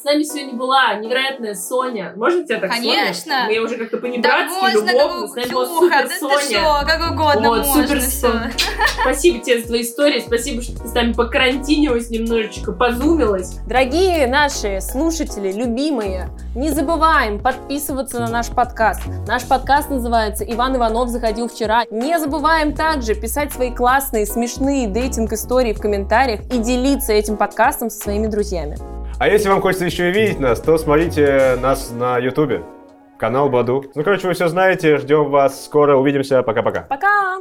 С 0.00 0.04
нами 0.04 0.22
сегодня 0.22 0.54
была 0.54 0.94
невероятная 0.94 1.54
Соня. 1.56 2.12
Можно 2.14 2.44
тебя 2.44 2.60
так 2.60 2.70
Конечно. 2.70 3.32
Соня? 3.32 3.46
Мы 3.48 3.58
уже 3.58 3.76
как-то 3.78 3.96
Да 3.96 4.02
по-небратски, 4.02 4.60
можно, 4.60 4.90
любовно. 4.92 5.26
С 5.26 5.34
нами 5.34 5.52
была 5.52 5.66
супер 5.66 5.90
да 5.90 6.08
ты 6.08 6.18
Соня. 6.20 6.38
что, 6.38 6.86
как 6.86 7.12
угодно 7.12 7.48
Вот, 7.48 7.66
можно 7.66 7.82
супер. 7.82 8.00
Соня. 8.02 8.52
Спасибо 9.00 9.38
тебе 9.40 9.60
за 9.60 9.66
твои 9.66 9.82
истории. 9.82 10.20
Спасибо, 10.24 10.62
что 10.62 10.80
ты 10.80 10.86
с 10.86 10.94
нами 10.94 11.12
покарантинилась 11.14 12.10
немножечко, 12.10 12.70
позумилась. 12.70 13.56
Дорогие 13.66 14.28
наши 14.28 14.80
слушатели, 14.80 15.50
любимые, 15.50 16.30
не 16.54 16.70
забываем 16.70 17.40
подписываться 17.40 18.20
на 18.20 18.28
наш 18.28 18.50
подкаст. 18.50 19.02
Наш 19.26 19.48
подкаст 19.48 19.90
называется 19.90 20.44
«Иван 20.44 20.76
Иванов 20.76 21.08
заходил 21.08 21.48
вчера». 21.48 21.86
Не 21.90 22.20
забываем 22.20 22.72
также 22.72 23.16
писать 23.16 23.52
свои 23.52 23.74
классные, 23.74 24.26
смешные 24.26 24.86
дейтинг-истории 24.86 25.72
в 25.72 25.80
комментариях 25.80 26.42
и 26.52 26.58
делиться 26.58 27.12
этим 27.12 27.36
подкастом 27.36 27.90
со 27.90 27.98
своими 27.98 28.28
друзьями. 28.28 28.78
А 29.20 29.26
если 29.26 29.48
вам 29.48 29.60
хочется 29.60 29.84
еще 29.84 30.10
и 30.10 30.12
видеть 30.12 30.38
нас, 30.38 30.60
то 30.60 30.78
смотрите 30.78 31.56
нас 31.60 31.90
на 31.90 32.18
Ютубе. 32.18 32.62
Канал 33.18 33.48
Баду. 33.48 33.84
Ну, 33.96 34.04
короче, 34.04 34.28
вы 34.28 34.34
все 34.34 34.46
знаете. 34.46 34.96
Ждем 34.98 35.28
вас 35.28 35.64
скоро. 35.64 35.96
Увидимся. 35.96 36.44
Пока-пока. 36.44 36.82
Пока! 36.82 37.38